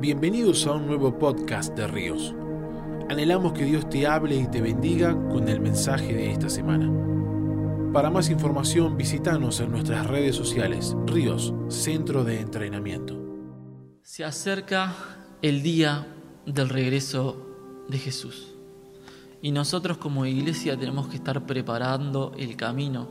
Bienvenidos 0.00 0.64
a 0.68 0.74
un 0.74 0.86
nuevo 0.86 1.18
podcast 1.18 1.76
de 1.76 1.88
Ríos. 1.88 2.32
Anhelamos 3.10 3.52
que 3.52 3.64
Dios 3.64 3.90
te 3.90 4.06
hable 4.06 4.36
y 4.36 4.46
te 4.46 4.60
bendiga 4.60 5.12
con 5.28 5.48
el 5.48 5.58
mensaje 5.58 6.14
de 6.14 6.30
esta 6.30 6.48
semana. 6.48 6.88
Para 7.92 8.08
más 8.08 8.30
información 8.30 8.96
visítanos 8.96 9.58
en 9.58 9.72
nuestras 9.72 10.06
redes 10.06 10.36
sociales 10.36 10.94
Ríos, 11.04 11.52
Centro 11.68 12.22
de 12.22 12.40
Entrenamiento. 12.40 13.20
Se 14.04 14.24
acerca 14.24 14.94
el 15.42 15.64
día 15.64 16.06
del 16.46 16.68
regreso 16.68 17.84
de 17.88 17.98
Jesús. 17.98 18.54
Y 19.42 19.50
nosotros 19.50 19.98
como 19.98 20.26
iglesia 20.26 20.78
tenemos 20.78 21.08
que 21.08 21.16
estar 21.16 21.44
preparando 21.44 22.34
el 22.38 22.54
camino 22.54 23.08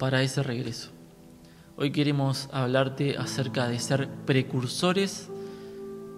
para 0.00 0.22
ese 0.22 0.42
regreso. 0.42 0.90
Hoy 1.76 1.92
queremos 1.92 2.48
hablarte 2.52 3.16
acerca 3.18 3.68
de 3.68 3.78
ser 3.78 4.08
precursores 4.26 5.28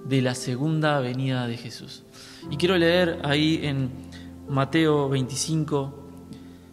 de 0.07 0.23
la 0.23 0.35
segunda 0.35 1.01
venida 1.01 1.47
de 1.47 1.57
Jesús. 1.57 2.05
Y 2.51 2.57
quiero 2.57 2.77
leer 2.77 3.21
ahí 3.25 3.61
en 3.63 3.91
Mateo 4.49 5.09
25, 5.09 5.95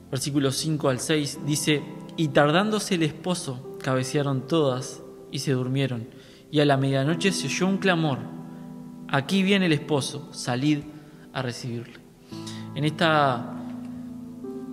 versículos 0.09 0.55
5 0.55 0.89
al 0.89 0.99
6, 0.99 1.39
dice, 1.45 1.83
y 2.17 2.29
tardándose 2.29 2.95
el 2.95 3.03
esposo, 3.03 3.77
cabecearon 3.81 4.47
todas 4.47 5.01
y 5.31 5.39
se 5.39 5.51
durmieron, 5.51 6.07
y 6.51 6.59
a 6.61 6.65
la 6.65 6.77
medianoche 6.77 7.31
se 7.31 7.47
oyó 7.47 7.67
un 7.67 7.77
clamor, 7.77 8.19
aquí 9.09 9.43
viene 9.43 9.65
el 9.65 9.73
esposo, 9.73 10.29
salid 10.31 10.79
a 11.33 11.41
recibirle. 11.41 11.99
En 12.75 12.85
esta, 12.85 13.53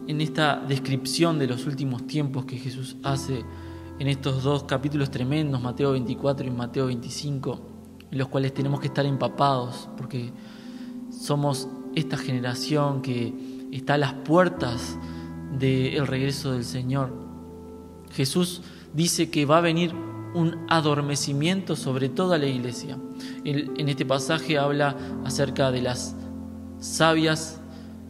en 0.06 0.20
esta 0.20 0.56
descripción 0.56 1.38
de 1.38 1.48
los 1.48 1.66
últimos 1.66 2.06
tiempos 2.06 2.44
que 2.44 2.58
Jesús 2.58 2.96
hace 3.02 3.44
en 3.98 4.08
estos 4.08 4.42
dos 4.42 4.64
capítulos 4.64 5.10
tremendos, 5.10 5.60
Mateo 5.60 5.92
24 5.92 6.46
y 6.46 6.50
Mateo 6.50 6.86
25, 6.86 7.71
en 8.12 8.18
los 8.18 8.28
cuales 8.28 8.52
tenemos 8.52 8.78
que 8.78 8.88
estar 8.88 9.06
empapados, 9.06 9.88
porque 9.96 10.30
somos 11.10 11.66
esta 11.94 12.18
generación 12.18 13.00
que 13.00 13.32
está 13.72 13.94
a 13.94 13.98
las 13.98 14.12
puertas 14.12 14.98
del 15.58 16.06
regreso 16.06 16.52
del 16.52 16.64
Señor. 16.64 17.12
Jesús 18.12 18.60
dice 18.92 19.30
que 19.30 19.46
va 19.46 19.58
a 19.58 19.60
venir 19.62 19.94
un 20.34 20.66
adormecimiento 20.68 21.74
sobre 21.74 22.08
toda 22.08 22.38
la 22.38 22.46
iglesia. 22.46 22.98
en 23.44 23.88
este 23.88 24.04
pasaje 24.04 24.58
habla 24.58 24.96
acerca 25.24 25.70
de 25.70 25.82
las 25.82 26.14
sabias 26.80 27.60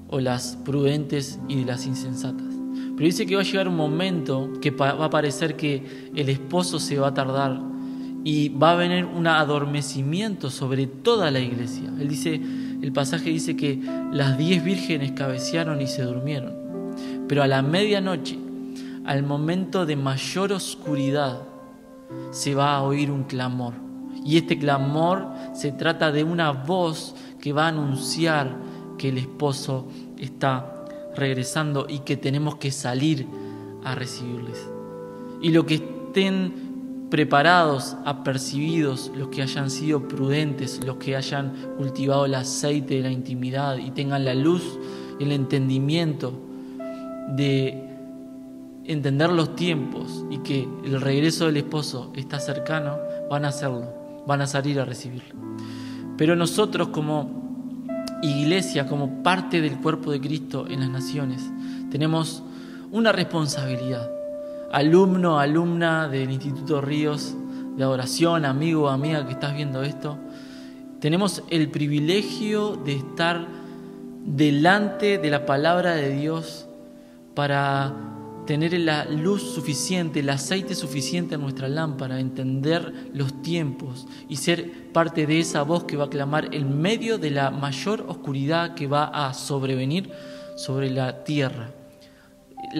o 0.08 0.20
las 0.20 0.56
prudentes 0.64 1.38
y 1.48 1.56
de 1.56 1.64
las 1.64 1.86
insensatas. 1.86 2.46
Pero 2.96 3.06
dice 3.06 3.24
que 3.24 3.36
va 3.36 3.42
a 3.42 3.44
llegar 3.44 3.68
un 3.68 3.76
momento 3.76 4.50
que 4.60 4.70
va 4.70 4.90
a 4.90 5.10
parecer 5.10 5.56
que 5.56 6.10
el 6.14 6.28
esposo 6.28 6.78
se 6.78 6.98
va 6.98 7.08
a 7.08 7.14
tardar 7.14 7.71
y 8.24 8.50
va 8.50 8.72
a 8.72 8.76
venir 8.76 9.04
un 9.04 9.26
adormecimiento 9.26 10.50
sobre 10.50 10.86
toda 10.86 11.30
la 11.30 11.40
iglesia. 11.40 11.90
Él 11.98 12.08
dice, 12.08 12.40
el 12.82 12.92
pasaje 12.92 13.30
dice 13.30 13.56
que 13.56 13.80
las 14.12 14.38
diez 14.38 14.62
vírgenes 14.62 15.12
cabecearon 15.12 15.80
y 15.80 15.86
se 15.86 16.02
durmieron. 16.02 16.52
Pero 17.28 17.42
a 17.42 17.46
la 17.46 17.62
medianoche, 17.62 18.38
al 19.04 19.22
momento 19.24 19.86
de 19.86 19.96
mayor 19.96 20.52
oscuridad, 20.52 21.40
se 22.30 22.54
va 22.54 22.76
a 22.76 22.82
oír 22.82 23.10
un 23.10 23.24
clamor. 23.24 23.74
Y 24.24 24.36
este 24.36 24.58
clamor 24.58 25.26
se 25.54 25.72
trata 25.72 26.12
de 26.12 26.22
una 26.22 26.52
voz 26.52 27.16
que 27.40 27.52
va 27.52 27.64
a 27.64 27.68
anunciar 27.68 28.56
que 28.98 29.08
el 29.08 29.18
esposo 29.18 29.88
está 30.18 30.84
regresando 31.16 31.86
y 31.88 32.00
que 32.00 32.16
tenemos 32.16 32.56
que 32.56 32.70
salir 32.70 33.26
a 33.84 33.94
recibirles. 33.94 34.68
Y 35.40 35.50
lo 35.50 35.66
que 35.66 35.74
estén 35.74 36.61
preparados, 37.12 37.94
apercibidos, 38.06 39.12
los 39.14 39.28
que 39.28 39.42
hayan 39.42 39.68
sido 39.68 40.08
prudentes, 40.08 40.80
los 40.82 40.96
que 40.96 41.14
hayan 41.14 41.52
cultivado 41.76 42.24
el 42.24 42.34
aceite 42.34 42.94
de 42.94 43.02
la 43.02 43.10
intimidad 43.10 43.76
y 43.76 43.90
tengan 43.90 44.24
la 44.24 44.34
luz 44.34 44.78
el 45.20 45.30
entendimiento 45.30 46.32
de 47.36 47.86
entender 48.86 49.30
los 49.30 49.54
tiempos 49.56 50.24
y 50.30 50.38
que 50.38 50.66
el 50.86 51.02
regreso 51.02 51.44
del 51.44 51.58
esposo 51.58 52.14
está 52.16 52.40
cercano, 52.40 52.96
van 53.28 53.44
a 53.44 53.48
hacerlo, 53.48 53.92
van 54.26 54.40
a 54.40 54.46
salir 54.46 54.80
a 54.80 54.86
recibirlo. 54.86 55.34
Pero 56.16 56.34
nosotros 56.34 56.88
como 56.88 57.84
iglesia, 58.22 58.86
como 58.86 59.22
parte 59.22 59.60
del 59.60 59.76
cuerpo 59.76 60.12
de 60.12 60.20
Cristo 60.22 60.64
en 60.66 60.80
las 60.80 60.88
naciones, 60.88 61.42
tenemos 61.90 62.42
una 62.90 63.12
responsabilidad 63.12 64.21
alumno, 64.72 65.38
alumna 65.38 66.08
del 66.08 66.30
Instituto 66.30 66.80
Ríos 66.80 67.34
de 67.76 67.84
Adoración, 67.84 68.44
amigo 68.44 68.88
amiga 68.88 69.24
que 69.26 69.32
estás 69.32 69.54
viendo 69.54 69.82
esto, 69.82 70.18
tenemos 70.98 71.42
el 71.50 71.70
privilegio 71.70 72.76
de 72.76 72.96
estar 72.96 73.46
delante 74.24 75.18
de 75.18 75.30
la 75.30 75.44
palabra 75.46 75.94
de 75.94 76.10
Dios 76.10 76.66
para 77.34 77.92
tener 78.46 78.72
la 78.80 79.04
luz 79.04 79.42
suficiente, 79.42 80.20
el 80.20 80.30
aceite 80.30 80.74
suficiente 80.74 81.34
en 81.34 81.42
nuestra 81.42 81.68
lámpara, 81.68 82.18
entender 82.18 83.10
los 83.12 83.42
tiempos 83.42 84.06
y 84.28 84.36
ser 84.36 84.90
parte 84.92 85.26
de 85.26 85.38
esa 85.38 85.62
voz 85.62 85.84
que 85.84 85.96
va 85.96 86.06
a 86.06 86.10
clamar 86.10 86.54
en 86.54 86.80
medio 86.80 87.18
de 87.18 87.30
la 87.30 87.50
mayor 87.50 88.04
oscuridad 88.08 88.74
que 88.74 88.86
va 88.86 89.04
a 89.04 89.34
sobrevenir 89.34 90.10
sobre 90.56 90.90
la 90.90 91.24
tierra 91.24 91.70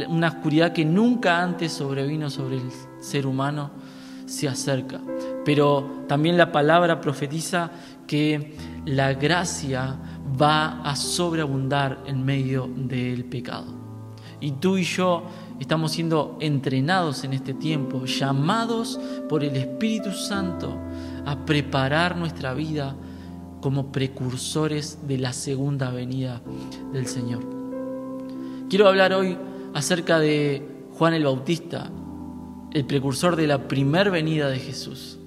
una 0.09 0.29
oscuridad 0.29 0.73
que 0.73 0.85
nunca 0.85 1.43
antes 1.43 1.73
sobrevino 1.73 2.31
sobre 2.31 2.57
el 2.57 2.71
ser 3.01 3.27
humano, 3.27 3.71
se 4.27 4.49
acerca. 4.49 5.01
Pero 5.45 6.05
también 6.09 6.37
la 6.37 6.53
palabra 6.53 7.01
profetiza 7.01 7.71
que 8.07 8.57
la 8.87 9.13
gracia 9.15 9.97
va 10.41 10.83
a 10.83 10.97
sobreabundar 10.97 12.03
en 12.07 12.25
medio 12.25 12.69
del 12.75 13.25
pecado. 13.25 13.67
Y 14.41 14.53
tú 14.53 14.77
y 14.77 14.83
yo 14.83 15.25
estamos 15.61 15.93
siendo 15.93 16.37
entrenados 16.41 17.23
en 17.25 17.33
este 17.33 17.55
tiempo, 17.55 18.05
llamados 18.07 18.99
por 19.29 19.45
el 19.45 19.55
Espíritu 19.57 20.13
Santo 20.13 20.77
a 21.25 21.37
preparar 21.45 22.17
nuestra 22.17 22.53
vida 22.55 22.97
como 23.61 23.93
precursores 23.93 25.07
de 25.07 25.19
la 25.19 25.33
segunda 25.33 25.91
venida 25.91 26.41
del 26.93 27.07
Señor. 27.07 27.45
Quiero 28.69 28.89
hablar 28.89 29.13
hoy 29.13 29.39
acerca 29.75 30.19
de 30.19 30.63
Juan 30.93 31.15
el 31.15 31.25
Bautista, 31.25 31.91
el 32.73 32.85
precursor 32.85 33.37
de 33.37 33.47
la 33.47 33.69
primer 33.69 34.11
venida 34.11 34.49
de 34.49 34.59
Jesús. 34.59 35.19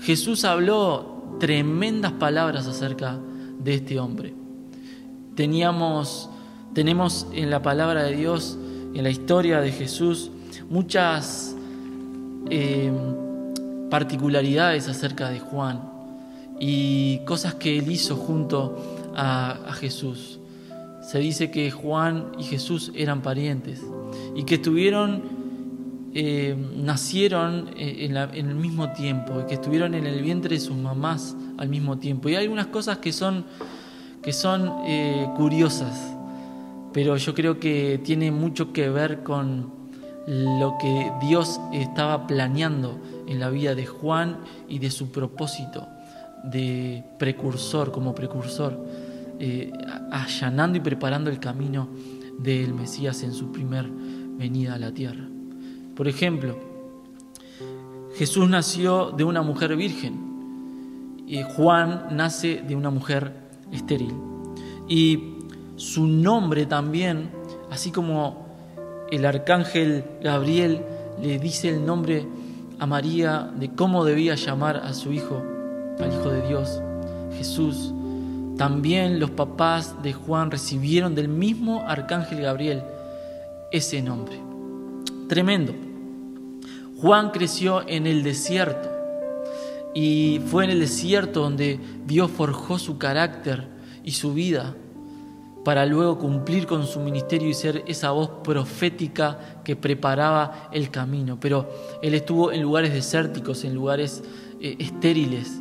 Jesús 0.00 0.44
habló 0.44 1.36
tremendas 1.40 2.12
palabras 2.12 2.66
acerca 2.66 3.18
de 3.58 3.74
este 3.74 3.98
hombre. 3.98 4.34
Teníamos, 5.34 6.30
tenemos 6.72 7.26
en 7.32 7.50
la 7.50 7.62
palabra 7.62 8.04
de 8.04 8.16
Dios, 8.16 8.58
en 8.94 9.02
la 9.02 9.10
historia 9.10 9.60
de 9.60 9.72
Jesús, 9.72 10.30
muchas 10.70 11.54
eh, 12.48 12.92
particularidades 13.90 14.88
acerca 14.88 15.30
de 15.30 15.40
Juan 15.40 15.82
y 16.58 17.18
cosas 17.26 17.54
que 17.54 17.78
él 17.78 17.90
hizo 17.90 18.16
junto 18.16 19.12
a 19.14 19.72
Jesús 19.78 20.35
se 21.06 21.20
dice 21.20 21.52
que 21.52 21.70
Juan 21.70 22.32
y 22.36 22.42
Jesús 22.42 22.90
eran 22.96 23.22
parientes 23.22 23.80
y 24.34 24.42
que 24.42 24.56
estuvieron, 24.56 25.22
eh, 26.14 26.56
nacieron 26.76 27.70
eh, 27.76 28.08
en, 28.10 28.16
el 28.16 28.56
mismo 28.56 28.92
tiempo, 28.92 29.40
y 29.40 29.46
que 29.46 29.54
estuvieron 29.54 29.94
en 29.94 30.04
el 30.04 30.20
vientre 30.20 30.56
de 30.56 30.60
sus 30.60 30.76
mamás 30.76 31.36
al 31.58 31.68
mismo 31.68 31.98
tiempo. 31.98 32.28
Y 32.28 32.34
hay 32.34 32.42
algunas 32.42 32.66
cosas 32.66 32.98
que 32.98 33.12
son, 33.12 33.44
que 34.20 34.32
son 34.32 34.72
eh, 34.84 35.28
curiosas, 35.36 35.96
pero 36.92 37.16
yo 37.16 37.34
creo 37.34 37.60
que 37.60 38.00
tiene 38.02 38.32
mucho 38.32 38.72
que 38.72 38.88
ver 38.88 39.22
con 39.22 39.70
lo 40.26 40.76
que 40.80 41.12
Dios 41.20 41.60
estaba 41.72 42.26
planeando 42.26 42.98
en 43.28 43.38
la 43.38 43.48
vida 43.48 43.76
de 43.76 43.86
Juan 43.86 44.38
y 44.68 44.80
de 44.80 44.90
su 44.90 45.12
propósito 45.12 45.86
de 46.42 47.04
precursor, 47.16 47.92
como 47.92 48.12
precursor 48.12 49.05
eh, 49.38 49.72
allanando 50.10 50.78
y 50.78 50.80
preparando 50.80 51.30
el 51.30 51.38
camino 51.38 51.88
del 52.38 52.74
Mesías 52.74 53.22
en 53.22 53.32
su 53.32 53.52
primer 53.52 53.88
venida 53.88 54.74
a 54.74 54.78
la 54.78 54.92
tierra. 54.92 55.28
Por 55.94 56.08
ejemplo, 56.08 56.58
Jesús 58.16 58.48
nació 58.48 59.10
de 59.10 59.24
una 59.24 59.42
mujer 59.42 59.76
virgen 59.76 61.24
y 61.26 61.42
Juan 61.42 62.08
nace 62.12 62.62
de 62.66 62.76
una 62.76 62.90
mujer 62.90 63.32
estéril. 63.72 64.12
Y 64.88 65.34
su 65.76 66.06
nombre 66.06 66.66
también, 66.66 67.30
así 67.70 67.90
como 67.90 68.46
el 69.10 69.24
arcángel 69.24 70.04
Gabriel 70.22 70.82
le 71.20 71.38
dice 71.38 71.68
el 71.68 71.84
nombre 71.84 72.26
a 72.78 72.86
María 72.86 73.50
de 73.58 73.70
cómo 73.70 74.04
debía 74.04 74.34
llamar 74.34 74.76
a 74.76 74.92
su 74.94 75.12
hijo, 75.12 75.42
al 75.98 76.12
Hijo 76.12 76.30
de 76.30 76.46
Dios, 76.46 76.80
Jesús, 77.36 77.92
también 78.56 79.20
los 79.20 79.30
papás 79.30 80.02
de 80.02 80.12
Juan 80.12 80.50
recibieron 80.50 81.14
del 81.14 81.28
mismo 81.28 81.84
arcángel 81.86 82.40
Gabriel 82.40 82.82
ese 83.70 84.00
nombre. 84.02 84.40
Tremendo. 85.28 85.74
Juan 86.98 87.30
creció 87.30 87.86
en 87.86 88.06
el 88.06 88.22
desierto 88.22 88.88
Y 89.94 90.40
fue 90.46 90.64
en 90.64 90.70
el 90.70 90.80
desierto 90.80 91.42
donde 91.42 91.78
Dios 92.06 92.30
forjó 92.30 92.78
su 92.78 92.96
carácter 92.96 93.68
y 94.02 94.12
su 94.12 94.32
vida 94.32 94.74
para 95.64 95.84
luego 95.84 96.18
cumplir 96.18 96.66
con 96.66 96.86
su 96.86 97.00
ministerio 97.00 97.48
y 97.48 97.54
ser 97.54 97.82
esa 97.88 98.12
voz 98.12 98.30
profética 98.44 99.60
que 99.64 99.74
preparaba 99.74 100.68
el 100.70 100.90
camino. 100.90 101.38
Pero 101.40 101.68
él 102.02 102.14
estuvo 102.14 102.52
en 102.52 102.62
lugares 102.62 102.92
desérticos, 102.92 103.64
en 103.64 103.74
lugares 103.74 104.22
eh, 104.60 104.76
estériles, 104.78 105.60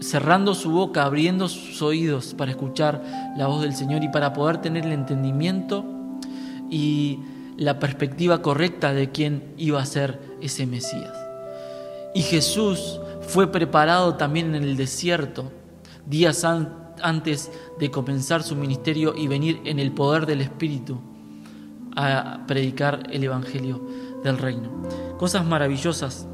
cerrando 0.00 0.54
su 0.54 0.70
boca, 0.70 1.04
abriendo 1.04 1.48
sus 1.48 1.80
oídos 1.82 2.34
para 2.34 2.50
escuchar 2.50 3.02
la 3.36 3.46
voz 3.46 3.62
del 3.62 3.74
Señor 3.74 4.04
y 4.04 4.08
para 4.08 4.32
poder 4.32 4.58
tener 4.58 4.84
el 4.84 4.92
entendimiento 4.92 5.84
y 6.70 7.20
la 7.56 7.78
perspectiva 7.78 8.42
correcta 8.42 8.92
de 8.92 9.10
quién 9.10 9.54
iba 9.56 9.80
a 9.80 9.86
ser 9.86 10.20
ese 10.40 10.66
Mesías. 10.66 11.12
Y 12.14 12.22
Jesús 12.22 13.00
fue 13.22 13.50
preparado 13.50 14.14
también 14.14 14.54
en 14.54 14.62
el 14.62 14.76
desierto, 14.76 15.50
días 16.06 16.44
antes 16.44 17.50
de 17.78 17.90
comenzar 17.90 18.42
su 18.42 18.56
ministerio 18.56 19.14
y 19.16 19.26
venir 19.28 19.60
en 19.64 19.78
el 19.78 19.92
poder 19.92 20.26
del 20.26 20.40
Espíritu 20.40 21.00
a 21.96 22.40
predicar 22.46 23.04
el 23.10 23.24
Evangelio 23.24 23.84
del 24.22 24.38
Reino. 24.38 24.70
Cosas 25.16 25.44
maravillosas 25.44 26.26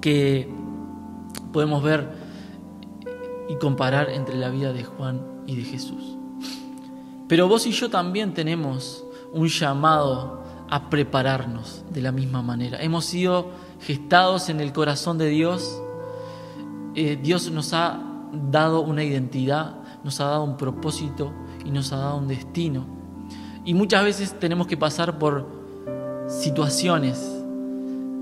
que 0.00 0.48
podemos 1.52 1.82
ver 1.82 2.25
y 3.48 3.56
comparar 3.56 4.10
entre 4.10 4.36
la 4.36 4.50
vida 4.50 4.72
de 4.72 4.84
Juan 4.84 5.20
y 5.46 5.56
de 5.56 5.62
Jesús. 5.62 6.16
Pero 7.28 7.48
vos 7.48 7.66
y 7.66 7.72
yo 7.72 7.90
también 7.90 8.34
tenemos 8.34 9.04
un 9.32 9.48
llamado 9.48 10.42
a 10.68 10.88
prepararnos 10.90 11.84
de 11.90 12.02
la 12.02 12.12
misma 12.12 12.42
manera. 12.42 12.82
Hemos 12.82 13.04
sido 13.04 13.50
gestados 13.80 14.48
en 14.48 14.60
el 14.60 14.72
corazón 14.72 15.18
de 15.18 15.28
Dios. 15.28 15.80
Eh, 16.94 17.18
Dios 17.20 17.50
nos 17.50 17.72
ha 17.72 18.00
dado 18.32 18.80
una 18.80 19.04
identidad, 19.04 19.76
nos 20.04 20.20
ha 20.20 20.26
dado 20.26 20.44
un 20.44 20.56
propósito 20.56 21.32
y 21.64 21.70
nos 21.70 21.92
ha 21.92 21.98
dado 21.98 22.18
un 22.18 22.28
destino. 22.28 22.86
Y 23.64 23.74
muchas 23.74 24.04
veces 24.04 24.38
tenemos 24.38 24.66
que 24.66 24.76
pasar 24.76 25.18
por 25.18 25.46
situaciones, 26.28 27.18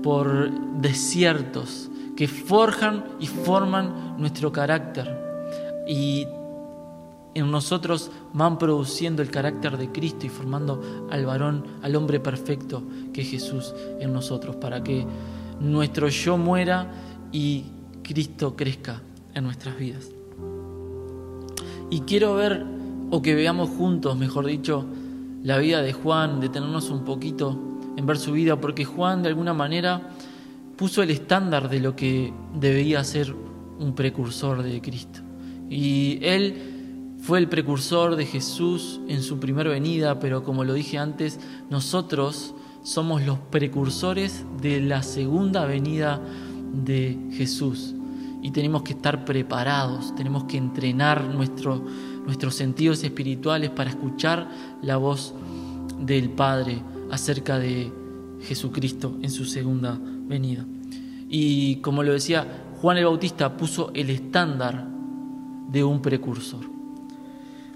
por 0.01 0.51
desiertos 0.79 1.89
que 2.15 2.27
forjan 2.27 3.05
y 3.19 3.27
forman 3.27 4.15
nuestro 4.17 4.51
carácter. 4.51 5.14
Y 5.87 6.27
en 7.35 7.51
nosotros 7.51 8.11
van 8.33 8.57
produciendo 8.57 9.21
el 9.21 9.29
carácter 9.29 9.77
de 9.77 9.91
Cristo 9.91 10.25
y 10.25 10.29
formando 10.29 11.07
al 11.11 11.25
varón, 11.25 11.65
al 11.81 11.95
hombre 11.95 12.19
perfecto 12.19 12.81
que 13.13 13.21
es 13.21 13.29
Jesús 13.29 13.73
en 13.99 14.13
nosotros, 14.13 14.55
para 14.55 14.83
que 14.83 15.05
nuestro 15.59 16.07
yo 16.07 16.37
muera 16.37 16.91
y 17.31 17.65
Cristo 18.03 18.55
crezca 18.55 19.01
en 19.33 19.43
nuestras 19.43 19.77
vidas. 19.77 20.11
Y 21.89 22.01
quiero 22.01 22.35
ver, 22.35 22.65
o 23.11 23.21
que 23.21 23.35
veamos 23.35 23.69
juntos, 23.69 24.17
mejor 24.17 24.45
dicho, 24.45 24.85
la 25.43 25.57
vida 25.57 25.81
de 25.81 25.93
Juan, 25.93 26.39
detenernos 26.39 26.89
un 26.89 27.03
poquito 27.03 27.59
en 27.97 28.05
ver 28.05 28.17
su 28.17 28.31
vida, 28.31 28.59
porque 28.59 28.85
Juan 28.85 29.23
de 29.23 29.29
alguna 29.29 29.53
manera 29.53 30.09
puso 30.77 31.03
el 31.03 31.11
estándar 31.11 31.69
de 31.69 31.79
lo 31.81 31.95
que 31.95 32.33
debía 32.57 33.03
ser 33.03 33.35
un 33.79 33.93
precursor 33.93 34.63
de 34.63 34.81
Cristo. 34.81 35.24
Y 35.69 36.19
él 36.21 37.15
fue 37.19 37.39
el 37.39 37.49
precursor 37.49 38.15
de 38.15 38.25
Jesús 38.25 39.01
en 39.07 39.23
su 39.23 39.39
primera 39.39 39.69
venida, 39.69 40.19
pero 40.19 40.43
como 40.43 40.63
lo 40.63 40.73
dije 40.73 40.97
antes, 40.97 41.39
nosotros 41.69 42.53
somos 42.83 43.23
los 43.23 43.39
precursores 43.39 44.45
de 44.61 44.79
la 44.79 45.01
segunda 45.01 45.65
venida 45.65 46.21
de 46.71 47.17
Jesús 47.31 47.95
y 48.45 48.51
tenemos 48.51 48.83
que 48.83 48.93
estar 48.93 49.25
preparados, 49.25 50.13
tenemos 50.15 50.43
que 50.43 50.57
entrenar 50.57 51.23
nuestro, 51.23 51.83
nuestros 52.27 52.53
sentidos 52.53 53.03
espirituales 53.03 53.71
para 53.71 53.89
escuchar 53.89 54.47
la 54.83 54.97
voz 54.97 55.33
del 55.99 56.29
Padre 56.29 56.79
acerca 57.09 57.57
de 57.57 57.91
Jesucristo 58.41 59.17
en 59.23 59.31
su 59.31 59.45
segunda 59.45 59.99
venida. 59.99 60.63
Y 61.27 61.77
como 61.77 62.03
lo 62.03 62.13
decía, 62.13 62.45
Juan 62.79 62.97
el 62.97 63.05
Bautista 63.05 63.57
puso 63.57 63.89
el 63.95 64.11
estándar 64.11 64.94
de 65.67 65.83
un 65.83 66.01
precursor. 66.01 66.65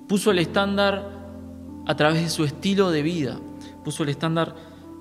Puso 0.08 0.32
el 0.32 0.40
estándar 0.40 1.20
a 1.86 1.96
través 1.96 2.22
de 2.22 2.30
su 2.30 2.44
estilo 2.44 2.92
de 2.92 3.02
vida, 3.02 3.40
puso 3.84 4.04
el 4.04 4.10
estándar 4.10 4.56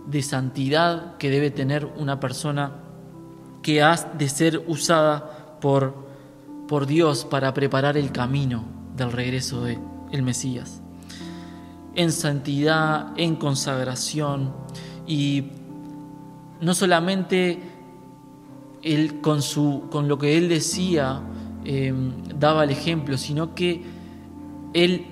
de 0.07 0.23
santidad 0.23 1.17
que 1.19 1.31
debe 1.31 1.51
tener 1.51 1.85
una 1.85 2.19
persona 2.19 2.73
que 3.63 3.83
ha 3.83 3.95
de 3.97 4.29
ser 4.29 4.65
usada 4.67 5.59
por, 5.61 5.95
por 6.67 6.87
Dios 6.87 7.25
para 7.25 7.53
preparar 7.53 7.97
el 7.97 8.13
camino 8.13 8.65
del 8.97 9.13
regreso 9.13 9.63
de 9.63 9.79
el 10.11 10.23
Mesías. 10.23 10.81
En 11.95 12.13
santidad, 12.13 13.13
en 13.17 13.37
consagración 13.37 14.53
y 15.07 15.51
no 16.61 16.75
solamente 16.75 17.61
él 18.83 19.21
con, 19.21 19.43
su, 19.43 19.89
con 19.91 20.09
lo 20.09 20.19
que 20.19 20.39
él 20.39 20.49
decía 20.49 21.21
em, 21.69 22.13
daba 22.39 22.65
el 22.65 22.71
ejemplo, 22.71 23.17
sino 23.17 23.55
que 23.55 23.83
él 24.73 25.07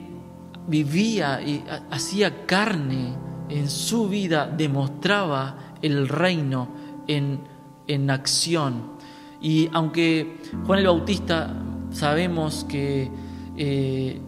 vivía 0.67 1.41
y 1.43 1.63
hacía 1.91 2.47
carne 2.47 3.15
en 3.49 3.71
su 3.71 4.09
vida, 4.09 4.47
demostraba 4.47 5.75
el 5.83 6.09
reino 6.09 6.69
en, 7.07 7.41
en 7.87 8.11
acción 8.11 8.97
y 9.41 9.69
aunque 9.73 10.39
Juan 10.67 10.79
el 10.81 10.87
Bautista 10.87 11.55
sabemos 11.91 12.65
que 12.69 13.11
eh, 13.57 14.21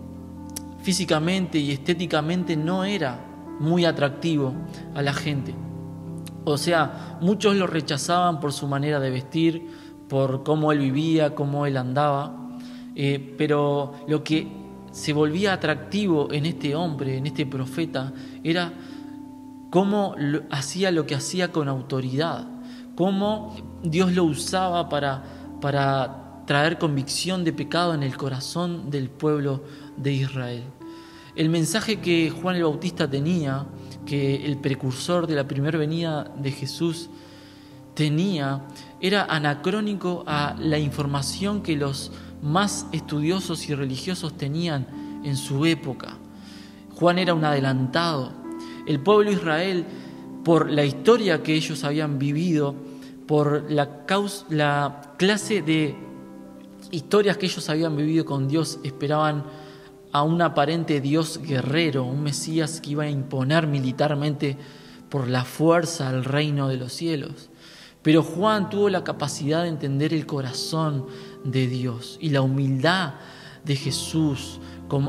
físicamente 0.82 1.58
y 1.58 1.72
estéticamente 1.72 2.56
no 2.56 2.84
era 2.84 3.24
muy 3.58 3.84
atractivo 3.84 4.54
a 4.94 5.02
la 5.02 5.12
gente. 5.12 5.54
O 6.44 6.56
sea, 6.56 7.18
muchos 7.20 7.56
lo 7.56 7.66
rechazaban 7.66 8.40
por 8.40 8.52
su 8.52 8.68
manera 8.68 9.00
de 9.00 9.10
vestir, 9.10 9.66
por 10.08 10.42
cómo 10.42 10.72
él 10.72 10.78
vivía, 10.78 11.34
cómo 11.34 11.66
él 11.66 11.76
andaba. 11.76 12.58
Eh, 12.94 13.34
pero 13.38 13.94
lo 14.08 14.24
que 14.24 14.48
se 14.90 15.12
volvía 15.12 15.52
atractivo 15.52 16.32
en 16.32 16.46
este 16.46 16.74
hombre, 16.74 17.18
en 17.18 17.26
este 17.26 17.46
profeta, 17.46 18.12
era 18.42 18.72
cómo 19.70 20.14
hacía 20.50 20.90
lo 20.90 21.06
que 21.06 21.14
hacía 21.14 21.52
con 21.52 21.68
autoridad 21.68 22.58
cómo 22.98 23.54
Dios 23.84 24.12
lo 24.12 24.24
usaba 24.24 24.88
para, 24.88 25.22
para 25.60 26.42
traer 26.46 26.78
convicción 26.78 27.44
de 27.44 27.52
pecado 27.52 27.94
en 27.94 28.02
el 28.02 28.16
corazón 28.16 28.90
del 28.90 29.08
pueblo 29.08 29.62
de 29.96 30.14
Israel. 30.14 30.64
El 31.36 31.48
mensaje 31.48 32.00
que 32.00 32.28
Juan 32.28 32.56
el 32.56 32.64
Bautista 32.64 33.08
tenía, 33.08 33.66
que 34.04 34.44
el 34.44 34.58
precursor 34.58 35.28
de 35.28 35.36
la 35.36 35.46
primera 35.46 35.78
venida 35.78 36.24
de 36.24 36.50
Jesús 36.50 37.08
tenía, 37.94 38.64
era 39.00 39.24
anacrónico 39.24 40.24
a 40.26 40.54
la 40.58 40.78
información 40.78 41.62
que 41.62 41.76
los 41.76 42.12
más 42.42 42.86
estudiosos 42.92 43.68
y 43.68 43.74
religiosos 43.74 44.36
tenían 44.36 45.20
en 45.24 45.36
su 45.36 45.66
época. 45.66 46.16
Juan 46.94 47.18
era 47.18 47.34
un 47.34 47.44
adelantado. 47.44 48.32
El 48.86 49.00
pueblo 49.00 49.30
de 49.30 49.36
Israel, 49.36 49.84
por 50.44 50.70
la 50.70 50.84
historia 50.84 51.42
que 51.42 51.54
ellos 51.54 51.84
habían 51.84 52.18
vivido, 52.18 52.74
por 53.26 53.70
la, 53.70 54.04
la 54.48 55.14
clase 55.16 55.62
de 55.62 55.94
historias 56.90 57.36
que 57.36 57.46
ellos 57.46 57.68
habían 57.68 57.96
vivido 57.96 58.24
con 58.24 58.48
Dios, 58.48 58.80
esperaban 58.82 59.44
a 60.10 60.22
un 60.22 60.40
aparente 60.40 61.00
Dios 61.00 61.40
guerrero, 61.42 62.04
un 62.04 62.22
Mesías 62.22 62.80
que 62.80 62.90
iba 62.90 63.04
a 63.04 63.10
imponer 63.10 63.66
militarmente 63.66 64.56
por 65.08 65.28
la 65.28 65.44
fuerza 65.44 66.08
al 66.08 66.24
reino 66.24 66.68
de 66.68 66.78
los 66.78 66.92
cielos. 66.92 67.50
Pero 68.08 68.22
Juan 68.22 68.70
tuvo 68.70 68.88
la 68.88 69.04
capacidad 69.04 69.64
de 69.64 69.68
entender 69.68 70.14
el 70.14 70.24
corazón 70.24 71.04
de 71.44 71.66
Dios 71.66 72.16
y 72.22 72.30
la 72.30 72.40
humildad 72.40 73.16
de 73.66 73.76
Jesús 73.76 74.60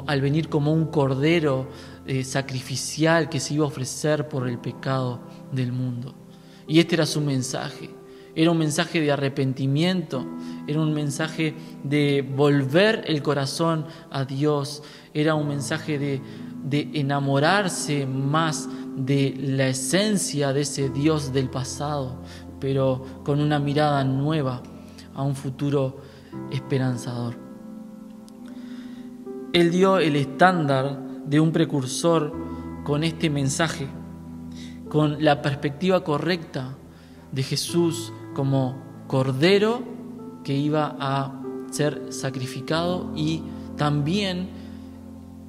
al 0.05 0.19
venir 0.19 0.49
como 0.49 0.73
un 0.73 0.87
cordero 0.87 1.69
eh, 2.05 2.25
sacrificial 2.25 3.29
que 3.29 3.39
se 3.39 3.53
iba 3.53 3.63
a 3.63 3.69
ofrecer 3.69 4.27
por 4.27 4.49
el 4.49 4.57
pecado 4.57 5.21
del 5.53 5.71
mundo. 5.71 6.13
Y 6.67 6.79
este 6.79 6.95
era 6.95 7.05
su 7.05 7.21
mensaje. 7.21 7.89
Era 8.35 8.51
un 8.51 8.57
mensaje 8.57 8.99
de 8.99 9.13
arrepentimiento, 9.13 10.25
era 10.67 10.81
un 10.81 10.93
mensaje 10.93 11.55
de 11.85 12.21
volver 12.21 13.05
el 13.07 13.23
corazón 13.23 13.85
a 14.11 14.25
Dios, 14.25 14.83
era 15.13 15.35
un 15.35 15.47
mensaje 15.47 15.97
de, 15.97 16.21
enamorarse 16.93 18.05
más 18.05 18.67
de 18.97 19.33
la 19.39 19.69
esencia 19.69 20.51
de 20.51 20.61
ese 20.61 20.89
Dios 20.89 21.31
del 21.31 21.49
pasado, 21.49 22.21
pero 22.59 23.03
con 23.23 23.39
una 23.39 23.59
mirada 23.59 24.03
nueva 24.03 24.61
a 25.15 25.23
un 25.23 25.35
futuro 25.35 25.97
esperanzador. 26.51 27.35
Él 29.53 29.71
dio 29.71 29.97
el 29.97 30.15
estándar 30.15 30.99
de 31.25 31.39
un 31.39 31.51
precursor 31.51 32.33
con 32.83 33.03
este 33.03 33.29
mensaje, 33.29 33.87
con 34.89 35.23
la 35.23 35.41
perspectiva 35.41 36.03
correcta 36.03 36.75
de 37.31 37.43
Jesús 37.43 38.13
como 38.35 38.77
Cordero 39.07 39.81
que 40.43 40.55
iba 40.55 40.95
a 40.99 41.41
ser 41.71 42.11
sacrificado 42.11 43.11
y 43.15 43.43
también 43.75 44.49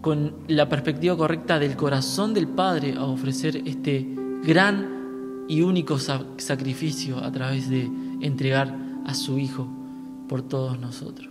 con 0.00 0.34
la 0.48 0.68
perspectiva 0.68 1.16
correcta 1.16 1.58
del 1.58 1.76
corazón 1.76 2.32
del 2.34 2.48
Padre 2.48 2.94
a 2.96 3.04
ofrecer 3.04 3.62
este 3.66 4.06
gran 4.42 4.99
y 5.50 5.62
único 5.62 5.98
sacrificio 5.98 7.18
a 7.18 7.32
través 7.32 7.68
de 7.68 7.90
entregar 8.20 8.72
a 9.04 9.14
su 9.14 9.36
Hijo 9.36 9.66
por 10.28 10.42
todos 10.42 10.78
nosotros. 10.78 11.28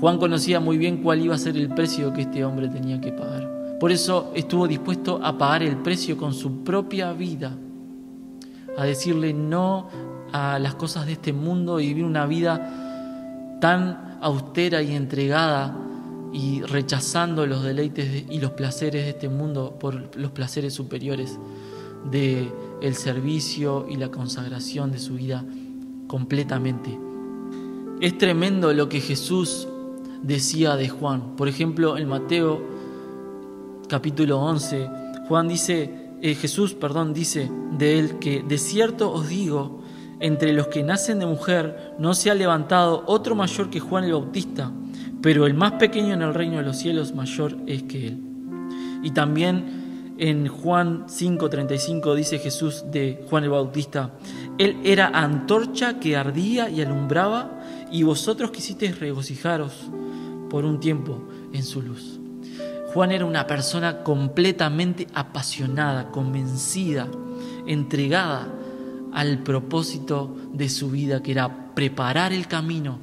Juan 0.00 0.16
conocía 0.16 0.60
muy 0.60 0.78
bien 0.78 1.02
cuál 1.02 1.20
iba 1.20 1.34
a 1.34 1.38
ser 1.38 1.58
el 1.58 1.68
precio 1.68 2.14
que 2.14 2.22
este 2.22 2.42
hombre 2.42 2.70
tenía 2.70 2.98
que 2.98 3.12
pagar. 3.12 3.76
Por 3.78 3.92
eso 3.92 4.32
estuvo 4.34 4.66
dispuesto 4.66 5.20
a 5.22 5.36
pagar 5.36 5.62
el 5.62 5.76
precio 5.76 6.16
con 6.16 6.32
su 6.32 6.64
propia 6.64 7.12
vida, 7.12 7.52
a 8.78 8.84
decirle 8.86 9.34
no 9.34 9.90
a 10.32 10.58
las 10.58 10.74
cosas 10.74 11.04
de 11.04 11.12
este 11.12 11.34
mundo 11.34 11.80
y 11.80 11.88
vivir 11.88 12.04
una 12.06 12.24
vida 12.24 13.58
tan 13.60 14.16
austera 14.22 14.80
y 14.80 14.94
entregada 14.94 15.76
y 16.32 16.62
rechazando 16.62 17.46
los 17.46 17.62
deleites 17.62 18.24
y 18.30 18.40
los 18.40 18.52
placeres 18.52 19.04
de 19.04 19.10
este 19.10 19.28
mundo 19.28 19.76
por 19.78 20.16
los 20.16 20.30
placeres 20.30 20.72
superiores 20.72 21.38
de 22.10 22.52
el 22.80 22.94
servicio 22.94 23.86
y 23.88 23.96
la 23.96 24.10
consagración 24.10 24.92
de 24.92 24.98
su 24.98 25.14
vida 25.14 25.44
completamente. 26.06 26.98
Es 28.00 28.18
tremendo 28.18 28.72
lo 28.72 28.88
que 28.88 29.00
Jesús 29.00 29.66
decía 30.22 30.76
de 30.76 30.88
Juan. 30.88 31.36
Por 31.36 31.48
ejemplo, 31.48 31.96
en 31.96 32.08
Mateo 32.08 32.62
capítulo 33.88 34.40
11, 34.40 34.90
Juan 35.28 35.48
dice, 35.48 36.10
eh, 36.20 36.34
Jesús, 36.34 36.74
perdón, 36.74 37.14
dice 37.14 37.50
de 37.78 37.98
él 37.98 38.18
que 38.18 38.42
de 38.42 38.58
cierto 38.58 39.12
os 39.12 39.28
digo, 39.28 39.80
entre 40.20 40.52
los 40.52 40.68
que 40.68 40.82
nacen 40.82 41.18
de 41.18 41.26
mujer 41.26 41.94
no 41.98 42.14
se 42.14 42.30
ha 42.30 42.34
levantado 42.34 43.04
otro 43.06 43.34
mayor 43.34 43.68
que 43.70 43.80
Juan 43.80 44.04
el 44.04 44.12
Bautista, 44.12 44.72
pero 45.20 45.46
el 45.46 45.54
más 45.54 45.72
pequeño 45.72 46.14
en 46.14 46.22
el 46.22 46.34
reino 46.34 46.56
de 46.56 46.62
los 46.62 46.78
cielos 46.78 47.14
mayor 47.14 47.56
es 47.66 47.82
que 47.82 48.08
él. 48.08 48.22
Y 49.02 49.10
también 49.10 49.85
en 50.18 50.48
Juan 50.48 51.06
5:35 51.08 52.14
dice 52.14 52.38
Jesús 52.38 52.84
de 52.90 53.24
Juan 53.28 53.44
el 53.44 53.50
Bautista, 53.50 54.12
él 54.58 54.78
era 54.84 55.08
antorcha 55.08 56.00
que 56.00 56.16
ardía 56.16 56.70
y 56.70 56.80
alumbraba, 56.80 57.60
y 57.90 58.02
vosotros 58.02 58.50
quisisteis 58.50 58.98
regocijaros 58.98 59.72
por 60.50 60.64
un 60.64 60.80
tiempo 60.80 61.22
en 61.52 61.62
su 61.62 61.82
luz. 61.82 62.18
Juan 62.92 63.12
era 63.12 63.26
una 63.26 63.46
persona 63.46 64.02
completamente 64.02 65.06
apasionada, 65.12 66.10
convencida, 66.10 67.08
entregada 67.66 68.48
al 69.12 69.42
propósito 69.42 70.34
de 70.52 70.68
su 70.68 70.90
vida, 70.90 71.22
que 71.22 71.32
era 71.32 71.74
preparar 71.74 72.32
el 72.32 72.46
camino 72.46 72.98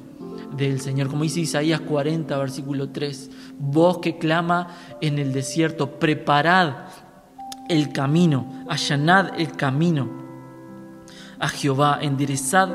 del 0.56 0.80
Señor. 0.80 1.08
Como 1.08 1.22
dice 1.22 1.40
Isaías 1.40 1.80
40, 1.80 2.36
versículo 2.38 2.90
3, 2.90 3.30
voz 3.58 3.98
que 3.98 4.18
clama 4.18 4.68
en 5.00 5.18
el 5.18 5.32
desierto, 5.32 5.98
preparad 5.98 6.74
el 7.68 7.92
camino, 7.92 8.64
allanad 8.68 9.38
el 9.38 9.52
camino 9.52 10.24
a 11.38 11.48
Jehová, 11.48 11.98
enderezad 12.00 12.74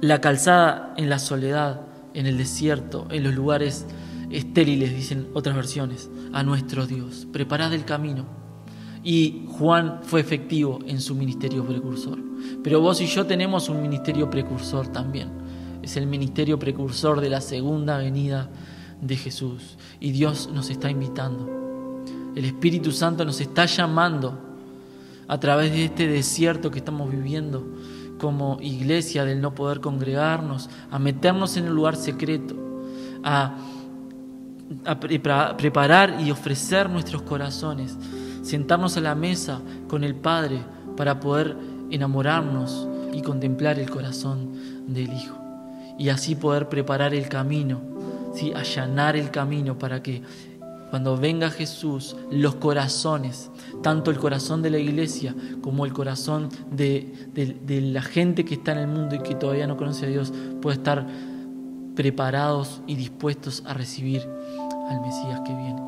la 0.00 0.20
calzada 0.20 0.94
en 0.96 1.08
la 1.08 1.18
soledad, 1.18 1.80
en 2.14 2.26
el 2.26 2.38
desierto, 2.38 3.06
en 3.10 3.24
los 3.24 3.34
lugares 3.34 3.86
estériles, 4.30 4.94
dicen 4.94 5.28
otras 5.34 5.56
versiones, 5.56 6.10
a 6.32 6.42
nuestro 6.42 6.86
Dios. 6.86 7.26
Preparad 7.32 7.72
el 7.72 7.84
camino. 7.84 8.26
Y 9.02 9.46
Juan 9.48 10.00
fue 10.02 10.20
efectivo 10.20 10.80
en 10.86 11.00
su 11.00 11.14
ministerio 11.14 11.64
precursor. 11.64 12.18
Pero 12.62 12.80
vos 12.80 13.00
y 13.00 13.06
yo 13.06 13.26
tenemos 13.26 13.68
un 13.68 13.80
ministerio 13.80 14.28
precursor 14.28 14.88
también. 14.88 15.30
Es 15.82 15.96
el 15.96 16.06
ministerio 16.06 16.58
precursor 16.58 17.20
de 17.20 17.30
la 17.30 17.40
segunda 17.40 17.98
venida 17.98 18.50
de 19.00 19.16
Jesús. 19.16 19.78
Y 20.00 20.10
Dios 20.10 20.50
nos 20.52 20.70
está 20.70 20.90
invitando. 20.90 21.67
El 22.38 22.44
Espíritu 22.44 22.92
Santo 22.92 23.24
nos 23.24 23.40
está 23.40 23.66
llamando 23.66 24.38
a 25.26 25.40
través 25.40 25.72
de 25.72 25.86
este 25.86 26.06
desierto 26.06 26.70
que 26.70 26.78
estamos 26.78 27.10
viviendo 27.10 27.66
como 28.20 28.58
iglesia 28.60 29.24
del 29.24 29.40
no 29.40 29.56
poder 29.56 29.80
congregarnos, 29.80 30.70
a 30.88 31.00
meternos 31.00 31.56
en 31.56 31.66
el 31.66 31.74
lugar 31.74 31.96
secreto, 31.96 32.54
a, 33.24 33.56
preparar 35.56 36.20
y 36.20 36.30
ofrecer 36.30 36.88
nuestros 36.88 37.22
corazones, 37.22 37.96
sentarnos 38.42 38.96
a 38.96 39.00
la 39.00 39.16
mesa 39.16 39.60
con 39.88 40.04
el 40.04 40.14
Padre 40.14 40.60
para 40.96 41.18
poder 41.18 41.56
enamorarnos 41.90 42.86
y 43.12 43.20
contemplar 43.22 43.80
el 43.80 43.90
corazón 43.90 44.52
del 44.86 45.12
Hijo. 45.12 45.36
Y 45.98 46.10
así 46.10 46.36
poder 46.36 46.68
preparar 46.68 47.14
el 47.14 47.28
camino, 47.28 47.80
¿sí? 48.32 48.52
allanar 48.52 49.16
el 49.16 49.32
camino 49.32 49.76
para 49.76 50.04
que 50.04 50.22
cuando 50.90 51.16
venga 51.16 51.50
Jesús, 51.50 52.16
los 52.30 52.54
corazones, 52.56 53.50
tanto 53.82 54.10
el 54.10 54.18
corazón 54.18 54.62
de 54.62 54.70
la 54.70 54.78
iglesia 54.78 55.34
como 55.60 55.84
el 55.84 55.92
corazón 55.92 56.48
de, 56.70 57.12
la 57.66 58.02
gente 58.02 58.44
que 58.44 58.54
está 58.54 58.72
en 58.72 58.78
el 58.78 58.88
mundo 58.88 59.16
y 59.16 59.18
que 59.20 59.34
todavía 59.34 59.66
no 59.66 59.76
conoce 59.76 60.06
a 60.06 60.08
Dios, 60.08 60.32
pueda 60.62 60.76
estar 60.76 61.06
preparados 61.94 62.80
y 62.86 62.94
dispuestos 62.94 63.62
a 63.66 63.74
recibir 63.74 64.22
al 64.88 65.00
Mesías 65.00 65.40
que 65.44 65.54
viene. 65.54 65.82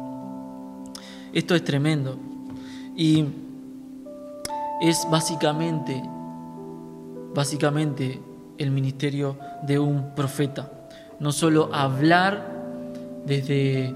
Esto 1.32 1.54
es 1.54 1.64
tremendo 1.64 2.18
y 2.96 3.24
es 4.82 5.06
básicamente, 5.10 6.02
básicamente 7.34 8.20
el 8.58 8.70
ministerio 8.70 9.38
de 9.62 9.78
un 9.78 10.14
profeta. 10.14 10.70
No 11.20 11.32
solo 11.32 11.70
hablar 11.72 12.60
desde 13.24 13.94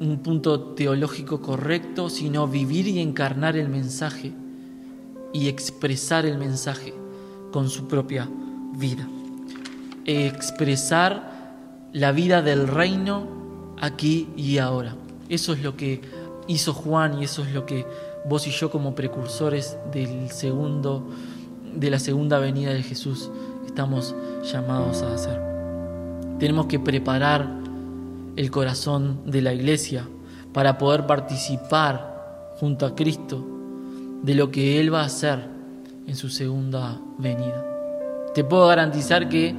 un 0.00 0.18
punto 0.18 0.74
teológico 0.74 1.40
correcto, 1.40 2.10
sino 2.10 2.46
vivir 2.46 2.88
y 2.88 3.00
encarnar 3.00 3.56
el 3.56 3.68
mensaje 3.68 4.32
y 5.32 5.48
expresar 5.48 6.26
el 6.26 6.38
mensaje 6.38 6.94
con 7.52 7.68
su 7.68 7.88
propia 7.88 8.28
vida. 8.78 9.08
Expresar 10.04 11.88
la 11.92 12.12
vida 12.12 12.42
del 12.42 12.68
reino 12.68 13.26
aquí 13.80 14.28
y 14.36 14.58
ahora. 14.58 14.96
Eso 15.28 15.52
es 15.52 15.62
lo 15.62 15.76
que 15.76 16.02
hizo 16.46 16.72
Juan 16.72 17.20
y 17.20 17.24
eso 17.24 17.42
es 17.42 17.52
lo 17.52 17.66
que 17.66 17.86
vos 18.28 18.46
y 18.46 18.50
yo 18.50 18.70
como 18.70 18.94
precursores 18.94 19.76
del 19.92 20.30
segundo 20.30 21.08
de 21.74 21.90
la 21.90 21.98
segunda 21.98 22.38
venida 22.38 22.72
de 22.72 22.82
Jesús 22.82 23.30
estamos 23.66 24.14
llamados 24.50 25.02
a 25.02 25.14
hacer. 25.14 25.40
Tenemos 26.38 26.66
que 26.66 26.78
preparar 26.78 27.65
el 28.36 28.50
corazón 28.50 29.22
de 29.30 29.42
la 29.42 29.52
iglesia 29.52 30.08
para 30.52 30.78
poder 30.78 31.06
participar 31.06 32.54
junto 32.58 32.86
a 32.86 32.94
Cristo 32.94 33.44
de 34.22 34.34
lo 34.34 34.50
que 34.50 34.80
Él 34.80 34.92
va 34.92 35.02
a 35.02 35.06
hacer 35.06 35.48
en 36.06 36.16
su 36.16 36.28
segunda 36.28 37.00
venida. 37.18 37.64
Te 38.34 38.44
puedo 38.44 38.66
garantizar 38.66 39.28
que 39.28 39.54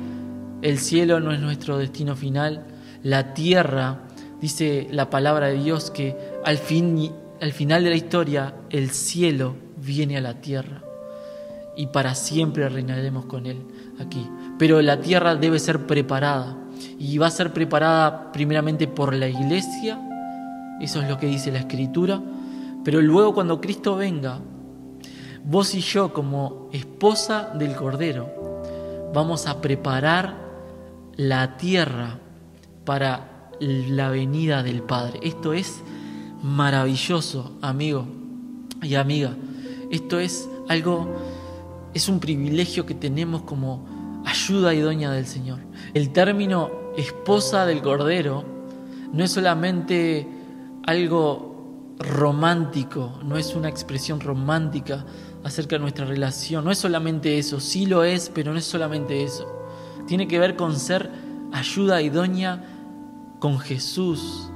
el 0.61 0.79
cielo 0.79 1.19
no 1.19 1.31
es 1.31 1.39
nuestro 1.39 1.77
destino 1.77 2.15
final, 2.15 2.65
la 3.03 3.33
tierra, 3.33 4.01
dice 4.41 4.87
la 4.91 5.09
palabra 5.09 5.47
de 5.47 5.61
Dios, 5.61 5.91
que 5.91 6.15
al, 6.43 6.57
fin, 6.57 7.11
al 7.41 7.51
final 7.51 7.83
de 7.83 7.89
la 7.91 7.95
historia 7.95 8.55
el 8.69 8.89
cielo 8.89 9.55
viene 9.77 10.17
a 10.17 10.21
la 10.21 10.41
tierra 10.41 10.83
y 11.75 11.87
para 11.87 12.15
siempre 12.15 12.67
reinaremos 12.69 13.25
con 13.25 13.45
Él 13.45 13.57
aquí. 13.99 14.27
Pero 14.57 14.81
la 14.81 14.99
tierra 14.99 15.35
debe 15.35 15.59
ser 15.59 15.85
preparada 15.85 16.57
y 16.99 17.17
va 17.17 17.27
a 17.27 17.31
ser 17.31 17.53
preparada 17.53 18.31
primeramente 18.31 18.87
por 18.87 19.13
la 19.13 19.27
iglesia, 19.27 19.99
eso 20.79 21.01
es 21.01 21.09
lo 21.09 21.17
que 21.17 21.27
dice 21.27 21.51
la 21.51 21.59
escritura, 21.59 22.21
pero 22.83 23.01
luego 23.01 23.33
cuando 23.33 23.59
Cristo 23.59 23.95
venga, 23.95 24.39
vos 25.43 25.73
y 25.75 25.81
yo 25.81 26.13
como 26.13 26.69
esposa 26.71 27.51
del 27.55 27.75
Cordero 27.75 28.61
vamos 29.13 29.47
a 29.47 29.61
preparar 29.61 30.35
la 31.15 31.57
tierra 31.57 32.19
para 32.85 33.49
la 33.59 34.09
venida 34.09 34.63
del 34.63 34.83
Padre. 34.83 35.19
Esto 35.23 35.53
es 35.53 35.81
maravilloso, 36.43 37.57
amigo 37.61 38.05
y 38.81 38.95
amiga. 38.95 39.35
Esto 39.91 40.19
es 40.19 40.47
algo, 40.69 41.15
es 41.93 42.07
un 42.07 42.19
privilegio 42.19 42.85
que 42.85 42.93
tenemos 42.93 43.41
como 43.41 43.96
ayuda 44.27 44.73
idónea 44.73 45.09
del 45.11 45.25
Señor. 45.25 45.59
El 45.93 46.11
término 46.11 46.69
esposa 46.97 47.65
del 47.65 47.81
Cordero 47.81 48.43
no 49.13 49.23
es 49.23 49.31
solamente 49.31 50.27
algo 50.85 51.95
romántico, 51.99 53.19
no 53.23 53.37
es 53.37 53.55
una 53.55 53.69
expresión 53.69 54.19
romántica 54.19 55.05
acerca 55.43 55.77
de 55.77 55.79
nuestra 55.79 56.05
relación, 56.05 56.65
no 56.65 56.71
es 56.71 56.77
solamente 56.77 57.37
eso, 57.37 57.61
sí 57.61 57.85
lo 57.85 58.03
es, 58.03 58.29
pero 58.33 58.51
no 58.51 58.59
es 58.59 58.65
solamente 58.65 59.23
eso. 59.23 59.47
Tiene 60.07 60.27
que 60.27 60.39
ver 60.39 60.57
con 60.57 60.77
ser 60.77 61.09
ayuda 61.53 62.01
idónea 62.01 62.63
con 63.39 63.59
Jesús, 63.59 64.51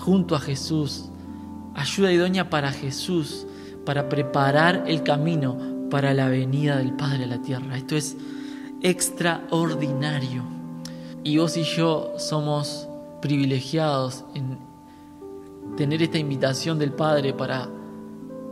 junto 0.00 0.34
a 0.34 0.40
Jesús, 0.40 1.10
ayuda 1.74 2.12
idónea 2.12 2.50
para 2.50 2.72
Jesús, 2.72 3.46
para 3.86 4.08
preparar 4.08 4.84
el 4.88 5.04
camino 5.04 5.56
para 5.88 6.12
la 6.14 6.28
venida 6.28 6.78
del 6.78 6.94
Padre 6.94 7.24
a 7.24 7.28
la 7.28 7.40
tierra. 7.40 7.76
Esto 7.76 7.96
es 7.96 8.16
extraordinario. 8.82 10.42
Y 11.24 11.38
vos 11.38 11.56
y 11.56 11.62
yo 11.64 12.14
somos 12.18 12.88
privilegiados 13.20 14.24
en 14.34 14.58
tener 15.76 16.02
esta 16.02 16.18
invitación 16.18 16.78
del 16.78 16.92
Padre 16.92 17.32
para 17.32 17.68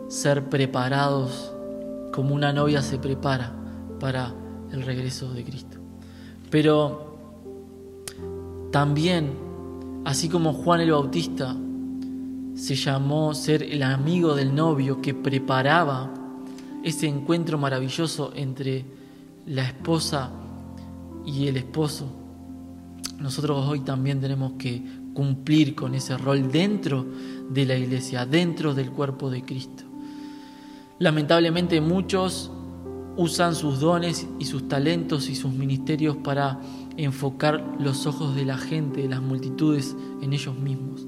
ser 0.09 0.49
preparados 0.49 1.53
como 2.13 2.35
una 2.35 2.53
novia 2.53 2.83
se 2.83 2.99
prepara 2.99 3.53
para 4.01 4.33
el 4.73 4.83
regreso 4.83 5.33
de 5.33 5.45
Cristo. 5.45 5.79
Pero 6.51 7.17
también, 8.71 9.33
así 10.05 10.29
como 10.29 10.53
Juan 10.53 10.81
el 10.81 10.93
Bautista 10.93 11.57
se 12.55 12.75
llamó 12.75 13.35
ser 13.35 13.63
el 13.63 13.83
amigo 13.83 14.35
del 14.35 14.55
novio 14.55 15.03
que 15.03 15.13
preparaba 15.13 16.13
ese 16.83 17.07
encuentro 17.07 17.59
maravilloso 17.59 18.33
entre 18.35 18.96
la 19.47 19.65
esposa 19.65 20.31
y 21.25 21.47
el 21.49 21.57
esposo, 21.57 22.07
nosotros 23.19 23.67
hoy 23.67 23.81
también 23.81 24.21
tenemos 24.21 24.53
que 24.59 24.83
cumplir 25.15 25.75
con 25.75 25.95
ese 25.95 26.19
rol 26.19 26.51
dentro 26.53 27.07
de 27.49 27.65
la 27.65 27.77
iglesia, 27.77 28.27
dentro 28.27 28.75
del 28.75 28.91
cuerpo 28.91 29.31
de 29.31 29.43
Cristo. 29.43 29.85
Lamentablemente 30.99 31.81
muchos 31.81 32.51
usan 33.17 33.55
sus 33.55 33.81
dones 33.81 34.27
y 34.39 34.45
sus 34.45 34.69
talentos 34.69 35.31
y 35.31 35.35
sus 35.35 35.53
ministerios 35.53 36.17
para 36.19 36.61
enfocar 36.99 37.77
los 37.79 38.07
ojos 38.07 38.35
de 38.35 38.45
la 38.45 38.59
gente, 38.59 39.03
de 39.03 39.09
las 39.09 39.23
multitudes 39.23 39.97
en 40.21 40.33
ellos 40.35 40.57
mismos. 40.57 41.07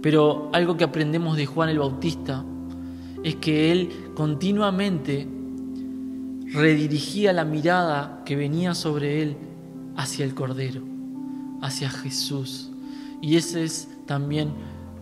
Pero 0.00 0.50
algo 0.52 0.76
que 0.76 0.84
aprendemos 0.84 1.36
de 1.36 1.46
Juan 1.46 1.68
el 1.68 1.80
Bautista 1.80 2.44
es 3.24 3.36
que 3.36 3.72
él 3.72 3.90
continuamente 4.14 5.26
redirigía 6.52 7.32
la 7.32 7.44
mirada 7.44 8.22
que 8.24 8.36
venía 8.36 8.74
sobre 8.74 9.22
él 9.22 9.36
hacia 9.96 10.24
el 10.24 10.34
Cordero, 10.34 10.82
hacia 11.60 11.90
Jesús. 11.90 12.70
Y 13.20 13.36
ese 13.36 13.64
es 13.64 13.88
también 14.06 14.52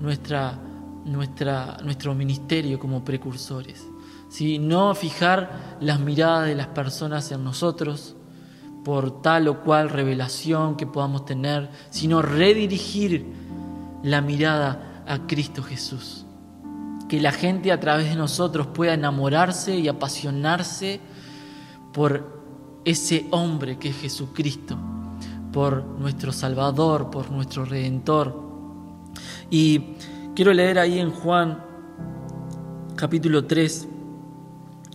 nuestra, 0.00 0.58
nuestro 1.04 2.14
ministerio 2.14 2.78
como 2.78 3.04
precursores. 3.04 3.86
No 4.60 4.94
fijar 4.94 5.78
las 5.80 6.00
miradas 6.00 6.48
de 6.48 6.54
las 6.54 6.66
personas 6.68 7.30
en 7.32 7.44
nosotros 7.44 8.16
por 8.84 9.22
tal 9.22 9.48
o 9.48 9.62
cual 9.62 9.88
revelación 9.88 10.76
que 10.76 10.86
podamos 10.86 11.24
tener, 11.24 11.70
sino 11.90 12.22
redirigir 12.22 13.26
la 14.02 14.20
mirada 14.20 15.02
a 15.06 15.26
Cristo 15.26 15.62
Jesús. 15.62 16.24
Que 17.08 17.20
la 17.20 17.32
gente 17.32 17.72
a 17.72 17.80
través 17.80 18.10
de 18.10 18.16
nosotros 18.16 18.66
pueda 18.68 18.94
enamorarse 18.94 19.76
y 19.76 19.88
apasionarse 19.88 21.00
por 21.96 22.26
ese 22.84 23.26
hombre 23.30 23.78
que 23.78 23.88
es 23.88 23.96
Jesucristo, 23.96 24.76
por 25.50 25.82
nuestro 25.82 26.30
Salvador, 26.30 27.08
por 27.08 27.30
nuestro 27.30 27.64
Redentor. 27.64 28.38
Y 29.48 29.94
quiero 30.34 30.52
leer 30.52 30.78
ahí 30.78 30.98
en 30.98 31.10
Juan 31.10 31.64
capítulo 32.96 33.46
3, 33.46 33.88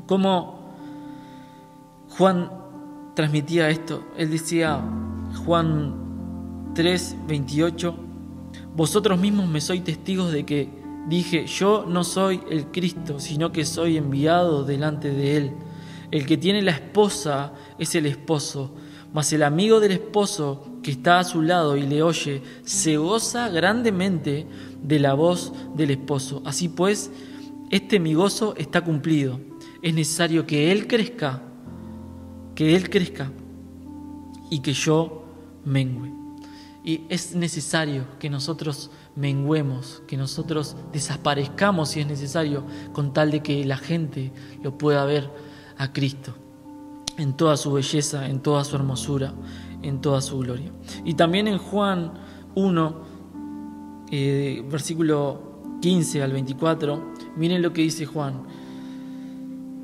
cómo 0.06 0.76
Juan 2.12 2.52
transmitía 3.16 3.72
esto. 3.72 4.04
Él 4.16 4.30
decía, 4.30 4.80
Juan 5.44 6.72
3, 6.76 7.16
28, 7.28 7.96
vosotros 8.76 9.20
mismos 9.20 9.50
me 9.50 9.60
sois 9.60 9.84
testigos 9.84 10.32
de 10.32 10.46
que 10.46 10.70
dije, 11.10 11.48
yo 11.48 11.84
no 11.88 12.04
soy 12.04 12.42
el 12.52 12.68
Cristo, 12.68 13.20
sino 13.20 13.52
que 13.52 13.66
soy 13.66 13.98
enviado 13.98 14.66
delante 14.66 15.10
de 15.10 15.38
Él. 15.38 15.54
El 16.12 16.26
que 16.26 16.38
tiene 16.38 16.62
la 16.62 16.72
esposa 16.72 17.54
es 17.80 17.96
el 17.96 18.06
esposo, 18.06 18.76
mas 19.14 19.32
el 19.34 19.44
amigo 19.44 19.80
del 19.80 19.94
esposo 19.94 20.80
que 20.84 20.92
está 20.92 21.20
a 21.20 21.24
su 21.24 21.42
lado 21.42 21.78
y 21.78 21.84
le 21.84 22.04
oye, 22.04 22.42
se 22.64 22.98
goza 22.98 23.50
grandemente 23.50 24.46
de 24.84 25.00
la 25.00 25.14
voz 25.14 25.54
del 25.76 25.92
esposo. 25.92 26.42
Así 26.46 26.70
pues, 26.70 27.12
este 27.70 28.00
mi 28.00 28.14
gozo 28.14 28.56
está 28.58 28.82
cumplido 28.82 29.40
es 29.82 29.94
necesario 29.94 30.46
que 30.46 30.72
Él 30.72 30.88
crezca, 30.88 31.42
que 32.56 32.76
Él 32.76 32.90
crezca 32.90 33.32
y 34.50 34.60
que 34.60 34.74
yo 34.74 35.24
mengüe. 35.66 36.12
Y 36.84 37.02
es 37.10 37.36
necesario 37.36 38.06
que 38.20 38.30
nosotros 38.30 38.90
menguemos, 39.16 40.02
que 40.08 40.18
nosotros 40.18 40.76
desaparezcamos 40.92 41.90
si 41.90 42.00
es 42.00 42.08
necesario, 42.08 42.64
con 42.92 43.14
tal 43.14 43.32
de 43.32 43.44
que 43.44 43.66
la 43.66 43.78
gente 43.78 44.32
lo 44.64 44.78
pueda 44.78 45.06
ver 45.06 45.30
a 45.78 45.92
Cristo 45.94 46.34
en 47.18 47.34
toda 47.34 47.58
su 47.58 47.72
belleza, 47.72 48.28
en 48.28 48.40
toda 48.40 48.64
su 48.64 48.76
hermosura, 48.76 49.34
en 49.82 50.02
toda 50.02 50.22
su 50.22 50.40
gloria. 50.40 50.72
Y 51.06 51.14
también 51.14 51.48
en 51.48 51.58
Juan 51.58 52.14
1, 52.56 52.96
eh, 54.12 54.64
versículo 54.70 55.78
15 55.82 56.22
al 56.22 56.34
24, 56.34 57.14
miren 57.36 57.62
lo 57.62 57.74
que 57.74 57.82
dice 57.82 58.06
Juan. 58.06 58.44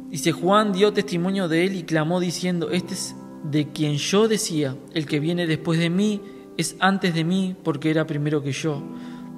Dice, 0.09 0.31
Juan 0.31 0.71
dio 0.71 0.93
testimonio 0.93 1.47
de 1.47 1.65
él 1.65 1.75
y 1.75 1.83
clamó 1.83 2.19
diciendo, 2.19 2.69
este 2.71 2.93
es 2.93 3.15
de 3.43 3.71
quien 3.71 3.97
yo 3.97 4.27
decía, 4.27 4.75
el 4.93 5.05
que 5.05 5.19
viene 5.19 5.47
después 5.47 5.79
de 5.79 5.89
mí 5.89 6.21
es 6.57 6.75
antes 6.79 7.13
de 7.13 7.23
mí 7.23 7.55
porque 7.63 7.89
era 7.89 8.07
primero 8.07 8.41
que 8.41 8.51
yo, 8.51 8.81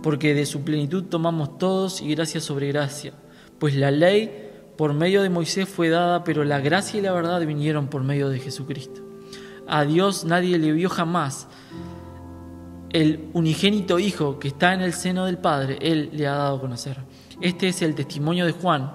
porque 0.04 0.34
de 0.34 0.46
su 0.46 0.62
plenitud 0.62 1.06
tomamos 1.06 1.58
todos 1.58 2.02
y 2.02 2.10
gracia 2.14 2.40
sobre 2.40 2.68
gracia, 2.68 3.14
pues 3.58 3.76
la 3.76 3.92
ley 3.92 4.49
por 4.80 4.94
medio 4.94 5.22
de 5.22 5.30
Moisés 5.30 5.68
fue 5.68 5.90
dada, 5.90 6.24
pero 6.24 6.46
la 6.46 6.62
gracia 6.62 7.00
y 7.00 7.02
la 7.02 7.12
verdad 7.12 7.46
vinieron 7.46 7.90
por 7.90 8.02
medio 8.02 8.30
de 8.30 8.40
Jesucristo. 8.40 9.02
A 9.68 9.84
Dios 9.84 10.24
nadie 10.24 10.58
le 10.58 10.72
vio 10.72 10.90
jamás. 10.90 11.50
El 12.90 13.28
unigénito 13.34 14.00
Hijo 14.00 14.40
que 14.40 14.48
está 14.48 14.74
en 14.74 14.80
el 14.80 14.94
seno 14.94 15.26
del 15.26 15.38
Padre, 15.38 15.80
Él 15.82 16.12
le 16.14 16.28
ha 16.28 16.36
dado 16.36 16.56
a 16.56 16.62
conocer. 16.62 16.96
Este 17.42 17.68
es 17.68 17.82
el 17.82 17.94
testimonio 17.94 18.46
de 18.46 18.54
Juan 18.54 18.94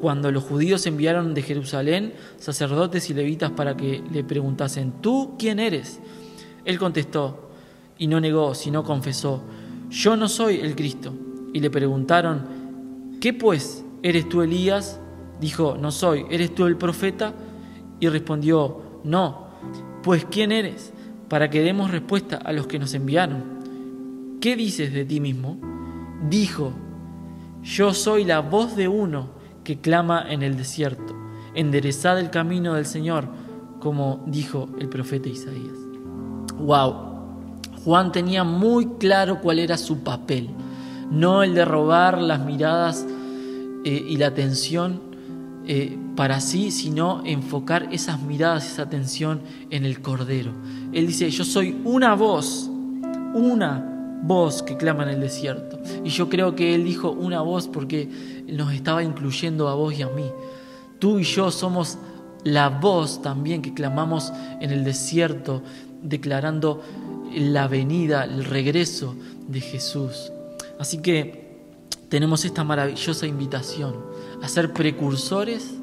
cuando 0.00 0.30
los 0.30 0.44
judíos 0.44 0.86
enviaron 0.86 1.34
de 1.34 1.42
Jerusalén 1.42 2.14
sacerdotes 2.38 3.10
y 3.10 3.14
levitas 3.14 3.50
para 3.50 3.76
que 3.76 4.04
le 4.12 4.22
preguntasen, 4.22 5.02
¿tú 5.02 5.34
quién 5.36 5.58
eres? 5.58 5.98
Él 6.64 6.78
contestó 6.78 7.50
y 7.98 8.06
no 8.06 8.20
negó, 8.20 8.54
sino 8.54 8.84
confesó, 8.84 9.42
yo 9.90 10.16
no 10.16 10.28
soy 10.28 10.60
el 10.60 10.76
Cristo. 10.76 11.12
Y 11.52 11.58
le 11.58 11.68
preguntaron, 11.68 13.18
¿qué 13.20 13.32
pues? 13.32 13.84
¿Eres 14.02 14.28
tú 14.28 14.42
Elías? 14.42 15.00
Dijo, 15.40 15.76
no 15.78 15.90
soy. 15.90 16.26
¿Eres 16.30 16.54
tú 16.54 16.66
el 16.66 16.76
profeta? 16.76 17.34
Y 17.98 18.08
respondió, 18.08 19.00
no. 19.04 19.48
Pues 20.02 20.24
¿quién 20.24 20.52
eres? 20.52 20.92
Para 21.28 21.50
que 21.50 21.62
demos 21.62 21.90
respuesta 21.90 22.36
a 22.36 22.52
los 22.52 22.66
que 22.66 22.78
nos 22.78 22.94
enviaron. 22.94 24.38
¿Qué 24.40 24.56
dices 24.56 24.92
de 24.92 25.04
ti 25.04 25.20
mismo? 25.20 25.58
Dijo, 26.28 26.72
yo 27.62 27.92
soy 27.92 28.24
la 28.24 28.40
voz 28.40 28.74
de 28.74 28.88
uno 28.88 29.28
que 29.64 29.80
clama 29.80 30.24
en 30.28 30.42
el 30.42 30.56
desierto, 30.56 31.14
enderezad 31.54 32.18
el 32.18 32.30
camino 32.30 32.74
del 32.74 32.86
Señor, 32.86 33.28
como 33.80 34.24
dijo 34.26 34.68
el 34.78 34.88
profeta 34.88 35.28
Isaías. 35.28 35.76
Wow. 36.56 36.94
Juan 37.84 38.12
tenía 38.12 38.44
muy 38.44 38.86
claro 38.98 39.40
cuál 39.40 39.58
era 39.58 39.76
su 39.76 40.02
papel, 40.02 40.50
no 41.10 41.42
el 41.42 41.54
de 41.54 41.64
robar 41.64 42.20
las 42.20 42.40
miradas 42.40 43.06
eh, 43.84 44.06
y 44.08 44.16
la 44.16 44.28
atención 44.28 45.00
eh, 45.66 45.96
para 46.16 46.40
sí, 46.40 46.70
sino 46.70 47.22
enfocar 47.24 47.88
esas 47.92 48.22
miradas, 48.22 48.72
esa 48.72 48.82
atención 48.82 49.40
en 49.70 49.84
el 49.84 50.00
Cordero. 50.00 50.52
Él 50.92 51.06
dice, 51.06 51.30
yo 51.30 51.44
soy 51.44 51.80
una 51.84 52.14
voz, 52.14 52.70
una 53.34 54.20
voz 54.22 54.62
que 54.62 54.76
clama 54.76 55.04
en 55.04 55.10
el 55.10 55.20
desierto. 55.20 55.78
Y 56.04 56.10
yo 56.10 56.28
creo 56.28 56.54
que 56.54 56.74
Él 56.74 56.84
dijo 56.84 57.10
una 57.10 57.40
voz 57.40 57.68
porque 57.68 58.08
nos 58.48 58.72
estaba 58.72 59.02
incluyendo 59.02 59.68
a 59.68 59.74
vos 59.74 59.98
y 59.98 60.02
a 60.02 60.08
mí. 60.08 60.26
Tú 60.98 61.18
y 61.18 61.22
yo 61.24 61.50
somos 61.50 61.98
la 62.44 62.68
voz 62.68 63.22
también 63.22 63.62
que 63.62 63.74
clamamos 63.74 64.32
en 64.60 64.70
el 64.70 64.84
desierto, 64.84 65.62
declarando 66.02 66.82
la 67.34 67.68
venida, 67.68 68.24
el 68.24 68.44
regreso 68.44 69.14
de 69.48 69.60
Jesús. 69.60 70.32
Así 70.78 70.98
que 70.98 71.49
tenemos 72.10 72.44
esta 72.44 72.62
maravillosa 72.64 73.26
invitación 73.26 73.94
a 74.42 74.48
ser 74.48 74.74
precursores 74.74 75.74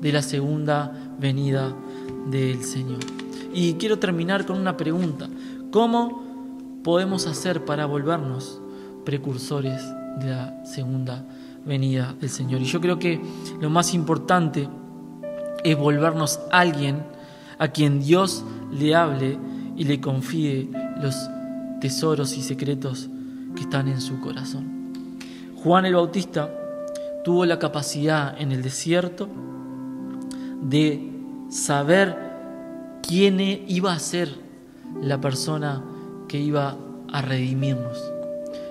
de 0.00 0.12
la 0.12 0.22
segunda 0.22 0.92
venida 1.18 1.74
del 2.30 2.62
Señor. 2.62 3.00
Y 3.52 3.74
quiero 3.74 3.98
terminar 3.98 4.46
con 4.46 4.60
una 4.60 4.76
pregunta. 4.76 5.28
¿Cómo 5.72 6.30
podemos 6.84 7.26
hacer 7.26 7.64
para 7.64 7.86
volvernos 7.86 8.60
precursores 9.04 9.82
de 10.20 10.30
la 10.30 10.64
segunda 10.64 11.24
venida 11.64 12.14
del 12.18 12.30
Señor. 12.30 12.60
Y 12.60 12.64
yo 12.64 12.80
creo 12.80 12.98
que 12.98 13.20
lo 13.60 13.70
más 13.70 13.94
importante 13.94 14.68
es 15.64 15.76
volvernos 15.76 16.40
alguien 16.50 17.02
a 17.58 17.68
quien 17.68 18.00
Dios 18.00 18.44
le 18.72 18.94
hable 18.94 19.38
y 19.76 19.84
le 19.84 20.00
confíe 20.00 20.70
los 21.00 21.14
tesoros 21.80 22.36
y 22.36 22.42
secretos 22.42 23.08
que 23.54 23.62
están 23.62 23.88
en 23.88 24.00
su 24.00 24.20
corazón. 24.20 24.79
Juan 25.62 25.84
el 25.84 25.94
Bautista 25.94 26.50
tuvo 27.22 27.44
la 27.44 27.58
capacidad 27.58 28.40
en 28.40 28.50
el 28.50 28.62
desierto 28.62 29.28
de 30.62 31.10
saber 31.50 32.16
quién 33.06 33.40
iba 33.40 33.92
a 33.92 33.98
ser 33.98 34.30
la 35.02 35.20
persona 35.20 35.84
que 36.28 36.38
iba 36.38 36.78
a 37.12 37.20
redimirnos. 37.20 38.10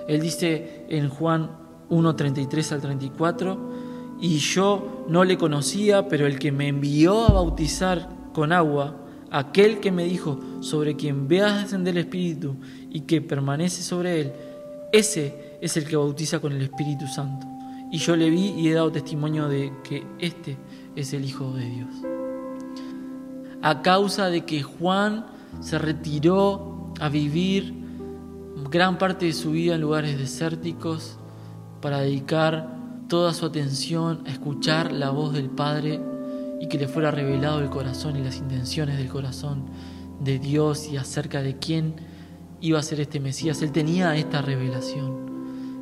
Él 0.08 0.20
dice 0.20 0.84
en 0.88 1.08
Juan 1.10 1.50
1, 1.90 2.16
33 2.16 2.72
al 2.72 2.80
34, 2.80 3.70
y 4.20 4.38
yo 4.38 5.04
no 5.08 5.22
le 5.22 5.38
conocía, 5.38 6.08
pero 6.08 6.26
el 6.26 6.40
que 6.40 6.50
me 6.50 6.66
envió 6.66 7.26
a 7.26 7.32
bautizar 7.32 8.08
con 8.32 8.52
agua, 8.52 8.96
aquel 9.30 9.78
que 9.78 9.92
me 9.92 10.04
dijo, 10.04 10.40
sobre 10.58 10.96
quien 10.96 11.28
veas 11.28 11.62
descender 11.62 11.96
el 11.96 12.04
Espíritu 12.04 12.56
y 12.90 13.02
que 13.02 13.20
permanece 13.20 13.82
sobre 13.82 14.20
él, 14.20 14.32
ese 14.92 15.49
es 15.60 15.76
el 15.76 15.84
que 15.84 15.96
bautiza 15.96 16.40
con 16.40 16.52
el 16.52 16.62
Espíritu 16.62 17.06
Santo. 17.06 17.46
Y 17.90 17.98
yo 17.98 18.16
le 18.16 18.30
vi 18.30 18.50
y 18.50 18.68
he 18.68 18.74
dado 18.74 18.92
testimonio 18.92 19.48
de 19.48 19.72
que 19.82 20.06
este 20.18 20.56
es 20.96 21.12
el 21.12 21.24
Hijo 21.24 21.52
de 21.52 21.64
Dios. 21.64 21.90
A 23.62 23.82
causa 23.82 24.30
de 24.30 24.44
que 24.44 24.62
Juan 24.62 25.26
se 25.60 25.78
retiró 25.78 26.92
a 27.00 27.08
vivir 27.08 27.74
gran 28.70 28.98
parte 28.98 29.26
de 29.26 29.32
su 29.32 29.50
vida 29.50 29.74
en 29.74 29.80
lugares 29.80 30.18
desérticos 30.18 31.18
para 31.80 32.00
dedicar 32.00 32.78
toda 33.08 33.34
su 33.34 33.46
atención 33.46 34.22
a 34.26 34.30
escuchar 34.30 34.92
la 34.92 35.10
voz 35.10 35.32
del 35.32 35.50
Padre 35.50 36.00
y 36.60 36.68
que 36.68 36.78
le 36.78 36.86
fuera 36.86 37.10
revelado 37.10 37.60
el 37.60 37.70
corazón 37.70 38.16
y 38.16 38.22
las 38.22 38.36
intenciones 38.36 38.98
del 38.98 39.08
corazón 39.08 39.64
de 40.20 40.38
Dios 40.38 40.88
y 40.88 40.96
acerca 40.96 41.42
de 41.42 41.56
quién 41.56 41.96
iba 42.60 42.78
a 42.78 42.82
ser 42.82 43.00
este 43.00 43.18
Mesías. 43.18 43.62
Él 43.62 43.72
tenía 43.72 44.14
esta 44.16 44.42
revelación. 44.42 45.29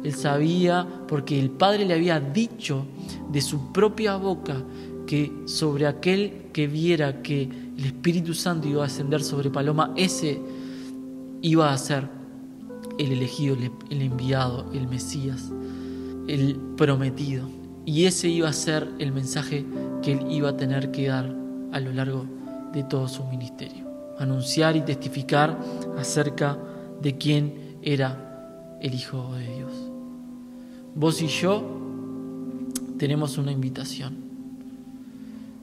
Él 0.04 0.14
sabía 0.14 0.86
porque 1.06 1.38
el 1.38 1.50
Padre 1.50 1.84
le 1.84 1.94
había 1.94 2.20
dicho 2.20 2.86
de 3.30 3.40
su 3.40 3.72
propia 3.72 4.16
boca 4.16 4.62
que 5.06 5.32
sobre 5.46 5.86
aquel 5.86 6.48
que 6.52 6.66
viera 6.66 7.22
que 7.22 7.42
el 7.76 7.84
Espíritu 7.84 8.34
Santo 8.34 8.68
iba 8.68 8.82
a 8.82 8.86
ascender 8.86 9.22
sobre 9.22 9.50
Paloma, 9.50 9.92
ese 9.96 10.40
iba 11.42 11.72
a 11.72 11.78
ser 11.78 12.08
el 12.98 13.12
elegido, 13.12 13.56
el 13.90 14.02
enviado, 14.02 14.70
el 14.72 14.88
Mesías 14.88 15.50
el 16.28 16.56
prometido. 16.76 17.48
Y 17.84 18.04
ese 18.04 18.28
iba 18.28 18.48
a 18.48 18.52
ser 18.52 18.86
el 18.98 19.12
mensaje 19.12 19.64
que 20.02 20.12
él 20.12 20.26
iba 20.30 20.50
a 20.50 20.56
tener 20.56 20.92
que 20.92 21.08
dar 21.08 21.34
a 21.72 21.80
lo 21.80 21.92
largo 21.92 22.26
de 22.72 22.84
todo 22.84 23.08
su 23.08 23.24
ministerio. 23.24 23.88
Anunciar 24.18 24.76
y 24.76 24.82
testificar 24.82 25.58
acerca 25.96 26.58
de 27.00 27.16
quién 27.16 27.78
era 27.82 28.78
el 28.80 28.94
Hijo 28.94 29.34
de 29.34 29.56
Dios. 29.56 29.72
Vos 30.98 31.22
y 31.22 31.28
yo 31.28 31.62
tenemos 32.98 33.38
una 33.38 33.52
invitación. 33.52 34.16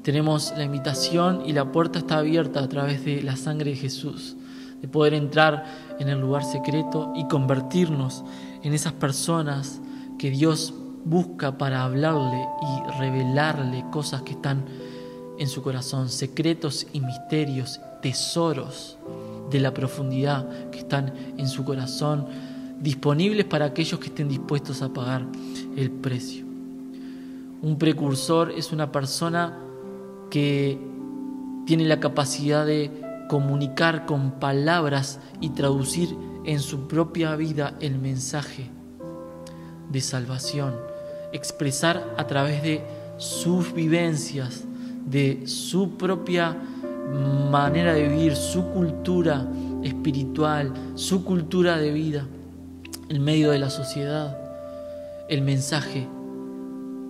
Tenemos 0.01 0.53
la 0.55 0.63
invitación 0.63 1.43
y 1.45 1.51
la 1.51 1.73
puerta 1.73 1.99
está 1.99 2.19
abierta 2.19 2.61
a 2.61 2.69
través 2.69 3.03
de 3.03 3.21
la 3.21 3.35
sangre 3.35 3.71
de 3.71 3.75
Jesús, 3.75 4.37
de 4.81 4.87
poder 4.87 5.13
entrar 5.13 5.65
en 5.99 6.07
el 6.07 6.21
lugar 6.21 6.45
secreto 6.45 7.11
y 7.17 7.27
convertirnos 7.27 8.23
en 8.63 8.71
esas 8.71 8.93
personas 8.93 9.81
que 10.17 10.29
Dios 10.29 10.73
busca 11.03 11.57
para 11.57 11.83
hablarle 11.83 12.47
y 12.61 12.97
revelarle 12.97 13.83
cosas 13.91 14.21
que 14.21 14.31
están 14.31 14.63
en 15.37 15.49
su 15.49 15.61
corazón, 15.61 16.07
secretos 16.07 16.87
y 16.93 17.01
misterios, 17.01 17.81
tesoros 18.01 18.97
de 19.51 19.59
la 19.59 19.73
profundidad 19.73 20.69
que 20.69 20.79
están 20.79 21.13
en 21.35 21.49
su 21.49 21.65
corazón, 21.65 22.54
disponibles 22.79 23.45
para 23.45 23.65
aquellos 23.65 23.99
que 23.99 24.07
estén 24.07 24.27
dispuestos 24.27 24.81
a 24.81 24.93
pagar 24.93 25.25
el 25.75 25.91
precio. 25.91 26.45
Un 27.61 27.77
precursor 27.77 28.51
es 28.51 28.71
una 28.71 28.91
persona 28.91 29.57
que 30.29 30.77
tiene 31.65 31.85
la 31.85 31.99
capacidad 31.99 32.65
de 32.65 32.91
comunicar 33.27 34.05
con 34.05 34.39
palabras 34.39 35.19
y 35.41 35.49
traducir 35.49 36.15
en 36.43 36.59
su 36.59 36.87
propia 36.87 37.35
vida 37.35 37.75
el 37.79 37.97
mensaje 37.97 38.69
de 39.89 40.01
salvación, 40.01 40.75
expresar 41.33 42.13
a 42.17 42.27
través 42.27 42.61
de 42.61 42.83
sus 43.17 43.73
vivencias, 43.73 44.65
de 45.05 45.47
su 45.47 45.91
propia 45.97 46.55
manera 47.51 47.93
de 47.93 48.07
vivir, 48.09 48.35
su 48.35 48.65
cultura 48.71 49.47
espiritual, 49.83 50.73
su 50.95 51.23
cultura 51.23 51.77
de 51.77 51.91
vida 51.91 52.27
en 53.09 53.23
medio 53.23 53.51
de 53.51 53.59
la 53.59 53.69
sociedad, 53.69 54.37
el 55.29 55.41
mensaje 55.41 56.07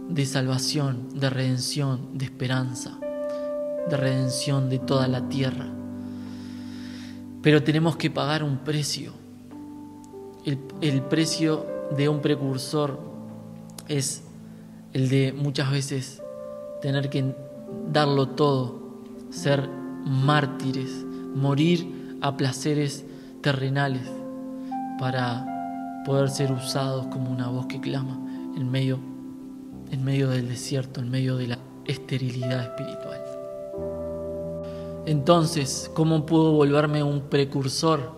de 0.09 0.25
salvación, 0.25 1.09
de 1.19 1.29
redención, 1.29 2.17
de 2.17 2.25
esperanza, 2.25 2.97
de 3.89 3.97
redención 3.97 4.69
de 4.69 4.79
toda 4.79 5.07
la 5.07 5.27
tierra. 5.29 5.67
Pero 7.41 7.63
tenemos 7.63 7.95
que 7.97 8.09
pagar 8.11 8.43
un 8.43 8.59
precio, 8.59 9.13
el, 10.45 10.59
el 10.81 11.01
precio 11.01 11.65
de 11.95 12.09
un 12.09 12.21
precursor 12.21 12.99
es 13.87 14.23
el 14.93 15.09
de 15.09 15.33
muchas 15.33 15.71
veces 15.71 16.21
tener 16.81 17.09
que 17.09 17.35
darlo 17.91 18.29
todo, 18.29 18.79
ser 19.29 19.67
mártires, 20.05 21.05
morir 21.35 22.17
a 22.21 22.37
placeres 22.37 23.05
terrenales 23.41 24.09
para 24.99 25.54
poder 26.05 26.29
ser 26.29 26.51
usados 26.51 27.07
como 27.07 27.31
una 27.31 27.49
voz 27.49 27.65
que 27.65 27.81
clama 27.81 28.17
en 28.55 28.69
medio, 28.71 28.99
en 29.91 30.03
medio 30.03 30.29
del 30.29 30.47
desierto, 30.47 31.01
en 31.01 31.09
medio 31.09 31.35
de 31.35 31.47
la 31.47 31.59
esterilidad 31.85 32.63
espiritual. 32.63 33.21
Entonces, 35.05 35.91
¿cómo 35.93 36.25
puedo 36.25 36.53
volverme 36.53 37.03
un 37.03 37.21
precursor 37.21 38.15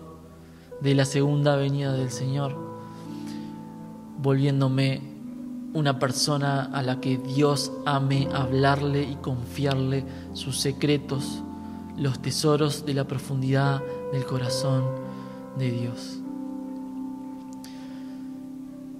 de 0.80 0.94
la 0.94 1.04
segunda 1.04 1.56
venida 1.56 1.92
del 1.92 2.10
Señor? 2.10 2.68
volviéndome 4.20 5.00
una 5.74 5.98
persona 5.98 6.64
a 6.64 6.82
la 6.82 7.00
que 7.00 7.18
Dios 7.18 7.72
ame 7.86 8.28
hablarle 8.32 9.02
y 9.02 9.14
confiarle 9.16 10.04
sus 10.32 10.58
secretos, 10.58 11.42
los 11.96 12.20
tesoros 12.20 12.84
de 12.84 12.94
la 12.94 13.06
profundidad 13.06 13.82
del 14.12 14.24
corazón 14.24 14.84
de 15.56 15.70
Dios. 15.70 16.20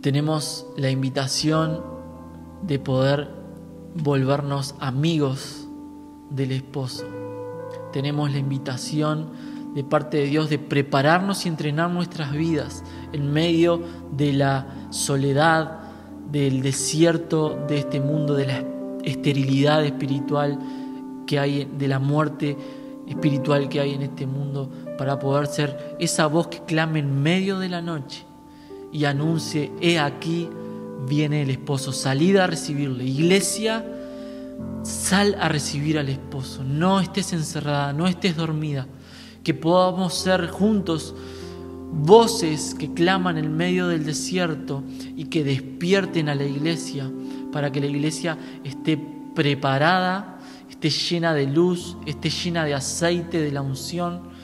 Tenemos 0.00 0.64
la 0.76 0.90
invitación 0.90 1.82
de 2.62 2.78
poder 2.78 3.30
volvernos 3.96 4.76
amigos 4.78 5.66
del 6.30 6.52
esposo. 6.52 7.04
Tenemos 7.92 8.30
la 8.30 8.38
invitación 8.38 9.30
de 9.74 9.82
parte 9.82 10.18
de 10.18 10.26
Dios 10.26 10.50
de 10.50 10.60
prepararnos 10.60 11.44
y 11.44 11.48
entrenar 11.48 11.90
nuestras 11.90 12.32
vidas 12.32 12.84
en 13.12 13.32
medio 13.32 13.82
de 14.12 14.32
la 14.34 14.66
soledad, 14.90 15.80
del 16.30 16.62
desierto 16.62 17.58
de 17.66 17.78
este 17.78 18.00
mundo, 18.00 18.34
de 18.34 18.46
la 18.46 18.64
esterilidad 19.02 19.84
espiritual 19.84 20.60
que 21.26 21.40
hay, 21.40 21.64
de 21.64 21.88
la 21.88 21.98
muerte 21.98 22.56
espiritual 23.08 23.68
que 23.68 23.80
hay 23.80 23.94
en 23.94 24.02
este 24.02 24.26
mundo, 24.28 24.70
para 24.96 25.18
poder 25.18 25.48
ser 25.48 25.96
esa 25.98 26.28
voz 26.28 26.46
que 26.46 26.60
clame 26.60 27.00
en 27.00 27.20
medio 27.20 27.58
de 27.58 27.68
la 27.68 27.82
noche 27.82 28.27
y 28.92 29.04
anuncie, 29.04 29.72
he 29.80 29.98
aquí 29.98 30.48
viene 31.06 31.42
el 31.42 31.50
esposo, 31.50 31.92
salida 31.92 32.44
a 32.44 32.46
recibirle. 32.46 33.04
Iglesia, 33.04 33.84
sal 34.82 35.36
a 35.40 35.48
recibir 35.48 35.98
al 35.98 36.08
esposo, 36.08 36.64
no 36.64 37.00
estés 37.00 37.32
encerrada, 37.32 37.92
no 37.92 38.06
estés 38.06 38.36
dormida, 38.36 38.86
que 39.42 39.54
podamos 39.54 40.14
ser 40.14 40.48
juntos 40.48 41.14
voces 41.90 42.74
que 42.74 42.92
claman 42.92 43.38
en 43.38 43.56
medio 43.56 43.88
del 43.88 44.04
desierto 44.04 44.82
y 45.16 45.24
que 45.24 45.44
despierten 45.44 46.28
a 46.28 46.34
la 46.34 46.44
iglesia 46.44 47.10
para 47.52 47.72
que 47.72 47.80
la 47.80 47.86
iglesia 47.86 48.36
esté 48.62 49.02
preparada, 49.34 50.38
esté 50.68 50.90
llena 50.90 51.32
de 51.32 51.46
luz, 51.46 51.96
esté 52.06 52.28
llena 52.28 52.64
de 52.64 52.74
aceite 52.74 53.40
de 53.40 53.52
la 53.52 53.62
unción 53.62 54.37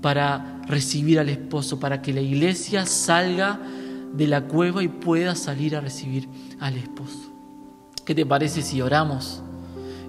para 0.00 0.62
recibir 0.66 1.18
al 1.18 1.28
esposo, 1.28 1.80
para 1.80 2.02
que 2.02 2.12
la 2.12 2.20
iglesia 2.20 2.86
salga 2.86 3.60
de 4.12 4.26
la 4.26 4.44
cueva 4.46 4.82
y 4.82 4.88
pueda 4.88 5.34
salir 5.34 5.76
a 5.76 5.80
recibir 5.80 6.28
al 6.60 6.76
esposo. 6.76 7.32
¿Qué 8.04 8.14
te 8.14 8.24
parece 8.24 8.62
si 8.62 8.80
oramos 8.80 9.42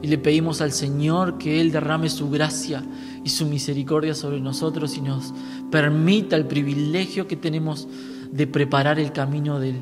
y 0.01 0.07
le 0.07 0.17
pedimos 0.17 0.61
al 0.61 0.71
Señor 0.71 1.37
que 1.37 1.59
Él 1.59 1.71
derrame 1.71 2.09
su 2.09 2.29
gracia 2.29 2.83
y 3.23 3.29
su 3.29 3.45
misericordia 3.45 4.13
sobre 4.15 4.39
nosotros 4.39 4.95
y 4.95 5.01
nos 5.01 5.33
permita 5.69 6.35
el 6.35 6.45
privilegio 6.45 7.27
que 7.27 7.35
tenemos 7.35 7.87
de 8.31 8.47
preparar 8.47 8.99
el 8.99 9.11
camino 9.11 9.59
del 9.59 9.81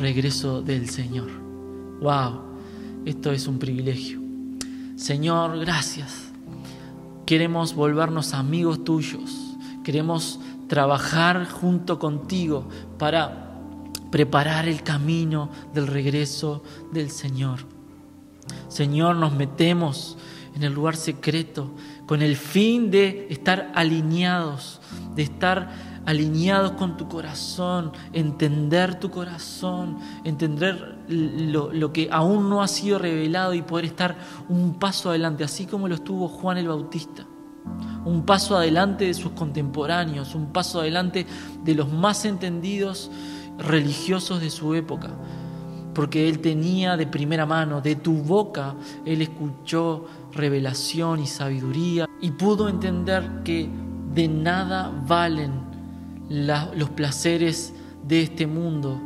regreso 0.00 0.62
del 0.62 0.88
Señor. 0.88 1.30
¡Wow! 2.00 2.40
Esto 3.04 3.30
es 3.32 3.46
un 3.46 3.58
privilegio. 3.58 4.20
Señor, 4.96 5.58
gracias. 5.60 6.23
Queremos 7.26 7.74
volvernos 7.74 8.34
amigos 8.34 8.84
tuyos. 8.84 9.56
Queremos 9.82 10.40
trabajar 10.68 11.46
junto 11.46 11.98
contigo 11.98 12.68
para 12.98 13.52
preparar 14.10 14.68
el 14.68 14.82
camino 14.82 15.50
del 15.72 15.86
regreso 15.86 16.62
del 16.92 17.10
Señor. 17.10 17.60
Señor, 18.68 19.16
nos 19.16 19.32
metemos 19.32 20.16
en 20.54 20.62
el 20.62 20.72
lugar 20.72 20.96
secreto, 20.96 21.72
con 22.06 22.22
el 22.22 22.36
fin 22.36 22.90
de 22.90 23.26
estar 23.30 23.72
alineados, 23.74 24.80
de 25.16 25.22
estar 25.22 25.93
alineados 26.06 26.72
con 26.72 26.96
tu 26.96 27.08
corazón, 27.08 27.92
entender 28.12 28.98
tu 29.00 29.10
corazón, 29.10 29.98
entender 30.24 30.98
lo, 31.08 31.72
lo, 31.72 31.92
que 31.92 32.08
aún 32.10 32.48
no 32.50 32.62
ha 32.62 32.68
sido 32.68 32.98
revelado 32.98 33.54
y 33.54 33.62
poder 33.62 33.86
estar 33.86 34.16
un 34.48 34.74
paso 34.74 35.10
adelante, 35.10 35.44
así 35.44 35.66
como 35.66 35.88
lo 35.88 35.94
estuvo 35.94 36.28
Juan 36.28 36.58
el 36.58 36.68
Bautista. 36.68 37.26
Un 38.04 38.26
paso 38.26 38.56
adelante 38.56 39.06
de 39.06 39.14
sus 39.14 39.32
contemporáneos, 39.32 40.34
un 40.34 40.52
paso 40.52 40.80
adelante 40.80 41.26
de 41.64 41.74
los 41.74 41.90
más 41.90 42.26
entendidos 42.26 43.10
religiosos 43.58 44.40
de 44.40 44.50
su 44.50 44.74
época, 44.74 45.10
porque 45.94 46.28
él 46.28 46.40
tenía 46.40 46.96
de 46.96 47.06
primera 47.06 47.46
mano, 47.46 47.80
de 47.80 47.96
tu 47.96 48.14
boca, 48.14 48.74
él 49.06 49.22
escuchó 49.22 50.04
revelación 50.32 51.20
y 51.20 51.26
sabiduría 51.26 52.06
y 52.20 52.32
pudo 52.32 52.68
entender 52.68 53.42
que 53.44 53.70
de 54.12 54.28
nada 54.28 54.92
valen 55.06 55.73
los 56.28 56.90
placeres 56.90 57.74
de 58.06 58.22
este 58.22 58.46
mundo 58.46 59.00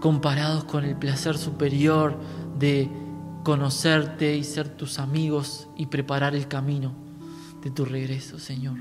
comparados 0.00 0.64
con 0.64 0.84
el 0.84 0.96
placer 0.96 1.36
superior 1.36 2.18
de 2.58 2.90
conocerte 3.42 4.36
y 4.36 4.44
ser 4.44 4.68
tus 4.68 4.98
amigos 4.98 5.68
y 5.76 5.86
preparar 5.86 6.34
el 6.34 6.48
camino 6.48 6.92
de 7.62 7.70
tu 7.70 7.84
regreso, 7.84 8.38
Señor. 8.38 8.78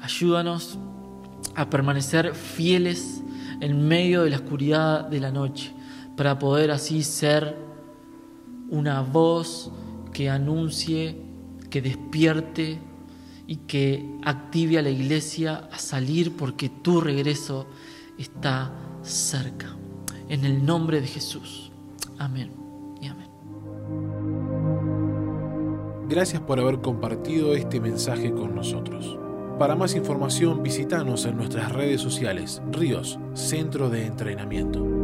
Ayúdanos 0.00 0.78
a 1.54 1.68
permanecer 1.68 2.34
fieles 2.34 3.22
en 3.60 3.86
medio 3.86 4.24
de 4.24 4.30
la 4.30 4.36
oscuridad 4.36 5.06
de 5.06 5.20
la 5.20 5.30
noche, 5.30 5.72
para 6.16 6.38
poder 6.38 6.70
así 6.70 7.02
ser 7.02 7.56
una 8.68 9.00
voz 9.02 9.70
que 10.12 10.28
anuncie, 10.28 11.16
que 11.70 11.80
despierte 11.80 12.80
y 13.46 13.56
que 13.56 14.18
active 14.24 14.78
a 14.78 14.82
la 14.82 14.90
iglesia 14.90 15.68
a 15.72 15.78
salir 15.78 16.36
porque 16.36 16.68
tu 16.68 17.00
regreso 17.00 17.66
está 18.18 18.72
cerca. 19.02 19.76
En 20.28 20.44
el 20.44 20.64
nombre 20.64 21.00
de 21.00 21.06
Jesús. 21.06 21.70
Amén 22.18 22.52
y 23.00 23.06
amén. 23.08 23.28
Gracias 26.08 26.42
por 26.42 26.60
haber 26.60 26.80
compartido 26.80 27.54
este 27.54 27.80
mensaje 27.80 28.32
con 28.32 28.54
nosotros. 28.54 29.18
Para 29.58 29.76
más 29.76 29.94
información 29.94 30.62
visítanos 30.62 31.24
en 31.26 31.36
nuestras 31.36 31.70
redes 31.72 32.00
sociales, 32.00 32.62
Ríos, 32.70 33.18
Centro 33.34 33.90
de 33.90 34.06
Entrenamiento. 34.06 35.01